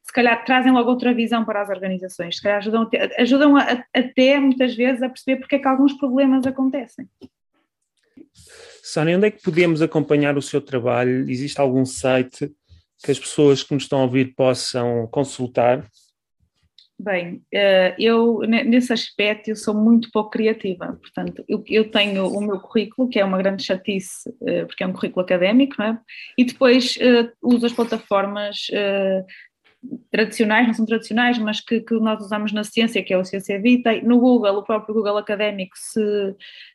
se 0.03 0.13
calhar 0.13 0.45
trazem 0.45 0.71
logo 0.71 0.91
outra 0.91 1.15
visão 1.15 1.45
para 1.45 1.63
as 1.63 1.71
organizações, 1.71 2.37
se 2.37 2.43
calhar 2.43 2.59
ajudam, 2.59 2.89
ajudam 3.19 3.57
até 3.93 4.39
muitas 4.39 4.75
vezes 4.75 5.03
a 5.03 5.09
perceber 5.09 5.41
porque 5.41 5.57
é 5.57 5.59
que 5.59 5.69
alguns 5.69 5.95
problemas 5.95 6.47
acontecem. 6.47 7.09
Sónia, 8.83 9.17
onde 9.17 9.29
é 9.29 9.31
que 9.31 9.43
podemos 9.43 9.81
acompanhar 9.81 10.37
o 10.37 10.43
seu 10.43 10.61
trabalho? 10.61 11.29
Existe 11.29 11.61
algum 11.61 11.87
site 11.87 12.53
que 13.05 13.11
as 13.11 13.19
pessoas 13.19 13.63
que 13.63 13.75
nos 13.75 13.83
estão 13.83 14.01
a 14.01 14.05
ouvir 14.05 14.35
possam 14.35 15.07
consultar? 15.09 15.87
Bem, 16.99 17.43
eh, 17.53 17.95
eu 17.99 18.41
nesse 18.47 18.93
aspecto 18.93 19.49
eu 19.49 19.57
sou 19.57 19.75
muito 19.75 20.09
pouco 20.13 20.31
criativa, 20.31 20.97
portanto 21.01 21.45
eu, 21.49 21.91
tenho 21.91 22.27
o 22.29 22.41
meu 22.41 22.59
currículo, 22.61 23.09
que 23.09 23.19
é 23.19 23.25
uma 23.25 23.37
grande 23.37 23.65
chatice, 23.65 24.33
eh, 24.47 24.65
porque 24.65 24.85
é 24.85 24.87
um 24.87 24.93
currículo 24.93 25.23
académico, 25.23 25.75
não 25.79 25.87
é? 25.87 25.99
E 26.39 26.45
depois 26.45 26.97
eh, 27.01 27.31
uso 27.43 27.67
as 27.67 27.73
plataformas 27.73 28.69
tradicionais, 30.11 30.67
não 30.67 30.75
são 30.75 30.87
tradicionais, 30.87 31.39
mas 31.39 31.61
que, 31.61 31.81
que, 31.81 31.95
nós 31.95 32.23
usamos 32.25 32.53
na 32.53 32.65
ciência, 32.65 33.03
que 33.03 33.13
é 33.13 33.19
o 33.19 33.25
Ciência 33.25 33.61
Vita, 33.61 33.93
no 34.03 34.19
Google, 34.19 34.59
o 34.59 34.63
próprio 34.63 34.95
Google 34.95 35.19
Académico, 35.19 35.77
se, 35.77 36.01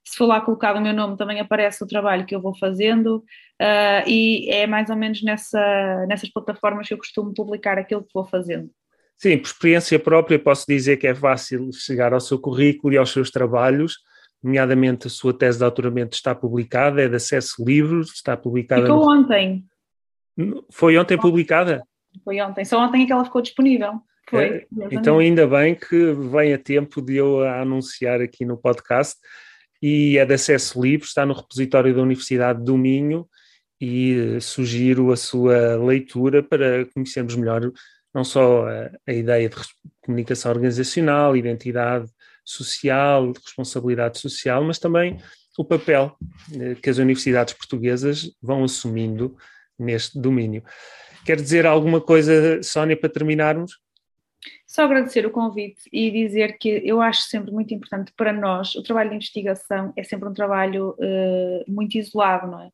se 0.03 0.17
for 0.17 0.25
lá 0.25 0.41
colocado 0.41 0.77
o 0.77 0.81
meu 0.81 0.93
nome, 0.93 1.17
também 1.17 1.39
aparece 1.39 1.83
o 1.83 1.87
trabalho 1.87 2.25
que 2.25 2.35
eu 2.35 2.41
vou 2.41 2.55
fazendo, 2.57 3.17
uh, 3.61 4.07
e 4.07 4.49
é 4.49 4.67
mais 4.67 4.89
ou 4.89 4.95
menos 4.95 5.21
nessa, 5.23 6.05
nessas 6.07 6.29
plataformas 6.29 6.87
que 6.87 6.93
eu 6.93 6.97
costumo 6.97 7.33
publicar 7.33 7.77
aquilo 7.77 8.03
que 8.03 8.13
vou 8.13 8.25
fazendo. 8.25 8.69
Sim, 9.17 9.37
por 9.37 9.47
experiência 9.47 9.99
própria 9.99 10.39
posso 10.39 10.65
dizer 10.67 10.97
que 10.97 11.07
é 11.07 11.13
fácil 11.13 11.69
chegar 11.73 12.13
ao 12.13 12.21
seu 12.21 12.39
currículo 12.39 12.93
e 12.93 12.97
aos 12.97 13.11
seus 13.11 13.29
trabalhos, 13.29 13.97
nomeadamente 14.41 15.07
a 15.07 15.09
sua 15.09 15.33
tese 15.33 15.57
de 15.57 15.63
doutoramento 15.63 16.15
está 16.15 16.33
publicada, 16.33 17.01
é 17.01 17.07
de 17.07 17.15
acesso 17.15 17.63
livre, 17.65 18.01
está 18.01 18.37
publicada... 18.37 18.83
Ficou 18.83 19.05
no... 19.05 19.11
ontem. 19.11 19.65
Foi 20.71 20.97
ontem 20.97 21.17
publicada? 21.17 21.83
Foi 22.23 22.39
ontem, 22.41 22.65
só 22.65 22.79
ontem 22.79 23.03
é 23.03 23.05
que 23.05 23.11
ela 23.11 23.25
ficou 23.25 23.41
disponível. 23.41 24.01
Foi. 24.29 24.45
É, 24.45 24.67
então, 24.91 25.19
ainda 25.19 25.47
bem 25.47 25.73
que 25.73 26.13
vem 26.13 26.53
a 26.53 26.57
tempo 26.57 27.01
de 27.01 27.15
eu 27.15 27.43
anunciar 27.43 28.21
aqui 28.21 28.45
no 28.45 28.57
podcast 28.57 29.15
e 29.81 30.17
é 30.17 30.25
de 30.25 30.33
acesso 30.33 30.81
livre, 30.81 31.07
está 31.07 31.25
no 31.25 31.33
repositório 31.33 31.95
da 31.95 32.01
Universidade 32.01 32.63
do 32.63 32.77
Minho 32.77 33.27
e 33.79 34.35
eh, 34.35 34.39
sugiro 34.39 35.11
a 35.11 35.15
sua 35.15 35.77
leitura 35.77 36.43
para 36.43 36.85
conhecermos 36.93 37.35
melhor 37.35 37.71
não 38.13 38.23
só 38.23 38.67
a, 38.67 38.91
a 39.07 39.13
ideia 39.13 39.47
de 39.47 39.55
comunicação 40.01 40.51
organizacional, 40.51 41.37
identidade 41.37 42.09
social, 42.43 43.31
responsabilidade 43.31 44.19
social, 44.19 44.63
mas 44.63 44.79
também 44.79 45.19
o 45.57 45.63
papel 45.63 46.15
eh, 46.53 46.75
que 46.75 46.89
as 46.89 46.97
universidades 46.97 47.53
portuguesas 47.53 48.31
vão 48.41 48.63
assumindo 48.63 49.37
neste 49.77 50.19
domínio. 50.19 50.63
Quer 51.25 51.35
dizer 51.35 51.65
alguma 51.65 52.01
coisa, 52.01 52.61
Sónia, 52.63 52.97
para 52.97 53.09
terminarmos? 53.09 53.79
Só 54.65 54.83
agradecer 54.83 55.25
o 55.25 55.31
convite 55.31 55.81
e 55.91 56.11
dizer 56.11 56.57
que 56.57 56.81
eu 56.85 57.01
acho 57.01 57.23
sempre 57.23 57.51
muito 57.51 57.73
importante 57.73 58.13
para 58.15 58.31
nós, 58.31 58.75
o 58.75 58.83
trabalho 58.83 59.09
de 59.09 59.15
investigação 59.15 59.91
é 59.97 60.03
sempre 60.03 60.29
um 60.29 60.33
trabalho 60.33 60.91
uh, 60.91 61.63
muito 61.67 61.97
isolado, 61.97 62.47
não 62.47 62.61
é? 62.61 62.67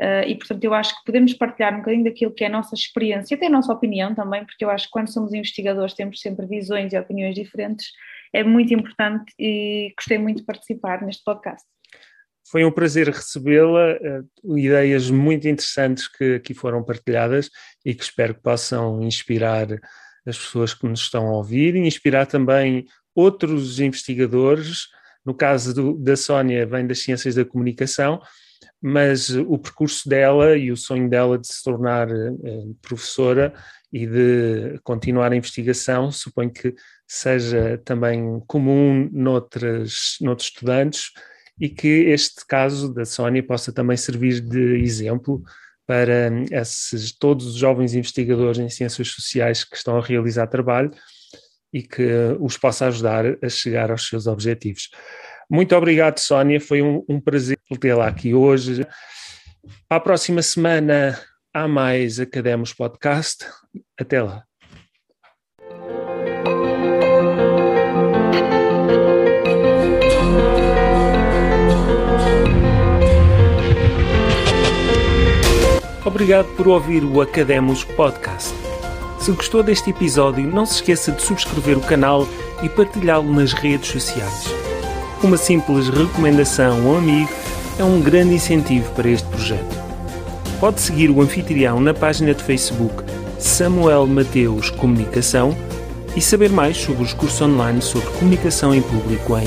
Uh, 0.00 0.28
e 0.28 0.34
portanto 0.36 0.64
eu 0.64 0.72
acho 0.72 0.96
que 0.96 1.04
podemos 1.04 1.34
partilhar 1.34 1.74
um 1.74 1.78
bocadinho 1.78 2.04
daquilo 2.04 2.32
que 2.32 2.44
é 2.44 2.46
a 2.46 2.50
nossa 2.50 2.74
experiência, 2.74 3.36
até 3.36 3.46
a 3.46 3.50
nossa 3.50 3.72
opinião 3.72 4.14
também, 4.14 4.44
porque 4.44 4.64
eu 4.64 4.70
acho 4.70 4.86
que 4.86 4.92
quando 4.92 5.12
somos 5.12 5.34
investigadores 5.34 5.94
temos 5.94 6.20
sempre 6.20 6.46
visões 6.46 6.92
e 6.92 6.98
opiniões 6.98 7.34
diferentes, 7.34 7.88
é 8.32 8.42
muito 8.42 8.72
importante 8.72 9.32
e 9.38 9.92
gostei 9.96 10.18
muito 10.18 10.38
de 10.38 10.44
participar 10.44 11.02
neste 11.02 11.22
podcast. 11.22 11.66
Foi 12.52 12.66
um 12.66 12.70
prazer 12.70 13.08
recebê-la, 13.08 13.96
uh, 14.44 14.58
ideias 14.58 15.08
muito 15.08 15.48
interessantes 15.48 16.06
que 16.06 16.34
aqui 16.34 16.52
foram 16.52 16.84
partilhadas 16.84 17.48
e 17.82 17.94
que 17.94 18.04
espero 18.04 18.34
que 18.34 18.42
possam 18.42 19.02
inspirar 19.02 19.68
as 20.26 20.36
pessoas 20.36 20.74
que 20.74 20.86
nos 20.86 21.00
estão 21.00 21.28
a 21.28 21.32
ouvir 21.38 21.74
e 21.74 21.78
inspirar 21.78 22.26
também 22.26 22.84
outros 23.14 23.80
investigadores. 23.80 24.88
No 25.24 25.32
caso 25.32 25.72
do, 25.72 25.94
da 25.94 26.14
Sónia, 26.14 26.66
vem 26.66 26.86
das 26.86 26.98
ciências 26.98 27.36
da 27.36 27.44
comunicação, 27.44 28.20
mas 28.82 29.30
o 29.30 29.56
percurso 29.56 30.06
dela 30.06 30.54
e 30.54 30.70
o 30.70 30.76
sonho 30.76 31.08
dela 31.08 31.38
de 31.38 31.46
se 31.46 31.64
tornar 31.64 32.06
uh, 32.10 32.76
professora 32.82 33.54
e 33.90 34.06
de 34.06 34.78
continuar 34.84 35.32
a 35.32 35.36
investigação, 35.36 36.12
suponho 36.12 36.52
que 36.52 36.74
seja 37.06 37.80
também 37.82 38.42
comum 38.46 39.08
noutras, 39.10 40.18
noutros 40.20 40.48
estudantes 40.48 41.12
e 41.60 41.68
que 41.68 41.88
este 41.88 42.46
caso 42.46 42.92
da 42.92 43.04
Sónia 43.04 43.42
possa 43.42 43.72
também 43.72 43.96
servir 43.96 44.40
de 44.40 44.82
exemplo 44.82 45.42
para 45.86 46.30
esses, 46.50 47.12
todos 47.12 47.46
os 47.46 47.54
jovens 47.54 47.94
investigadores 47.94 48.58
em 48.58 48.68
ciências 48.68 49.08
sociais 49.08 49.64
que 49.64 49.76
estão 49.76 49.96
a 49.96 50.02
realizar 50.02 50.46
trabalho 50.46 50.90
e 51.72 51.82
que 51.82 52.06
os 52.40 52.56
possa 52.56 52.86
ajudar 52.86 53.24
a 53.42 53.48
chegar 53.48 53.90
aos 53.90 54.06
seus 54.06 54.26
objetivos. 54.26 54.90
Muito 55.50 55.74
obrigado, 55.74 56.18
Sónia, 56.18 56.60
foi 56.60 56.82
um, 56.82 57.04
um 57.08 57.20
prazer 57.20 57.58
tê-la 57.80 58.08
aqui 58.08 58.32
hoje. 58.34 58.86
Para 59.88 59.98
a 59.98 60.00
próxima 60.00 60.42
semana 60.42 61.18
há 61.52 61.68
mais 61.68 62.18
Academos 62.18 62.72
Podcast. 62.72 63.44
Até 63.98 64.22
lá. 64.22 64.51
Obrigado 76.04 76.46
por 76.56 76.66
ouvir 76.66 77.04
o 77.04 77.20
Academos 77.20 77.84
Podcast. 77.84 78.52
Se 79.20 79.30
gostou 79.30 79.62
deste 79.62 79.90
episódio, 79.90 80.44
não 80.44 80.66
se 80.66 80.74
esqueça 80.74 81.12
de 81.12 81.22
subscrever 81.22 81.78
o 81.78 81.80
canal 81.80 82.26
e 82.60 82.68
partilhá-lo 82.68 83.32
nas 83.32 83.52
redes 83.52 83.88
sociais. 83.88 84.52
Uma 85.22 85.36
simples 85.36 85.88
recomendação 85.88 86.72
a 86.72 86.90
um 86.90 86.98
amigo 86.98 87.30
é 87.78 87.84
um 87.84 88.00
grande 88.00 88.34
incentivo 88.34 88.90
para 88.94 89.08
este 89.08 89.28
projeto. 89.28 89.80
Pode 90.58 90.80
seguir 90.80 91.08
o 91.08 91.22
anfitrião 91.22 91.78
na 91.78 91.94
página 91.94 92.34
de 92.34 92.42
Facebook 92.42 93.04
Samuel 93.38 94.04
Mateus 94.08 94.70
Comunicação 94.70 95.56
e 96.16 96.20
saber 96.20 96.50
mais 96.50 96.76
sobre 96.76 97.04
os 97.04 97.14
cursos 97.14 97.40
online 97.40 97.80
sobre 97.80 98.10
comunicação 98.10 98.74
em 98.74 98.82
público 98.82 99.38
em 99.38 99.46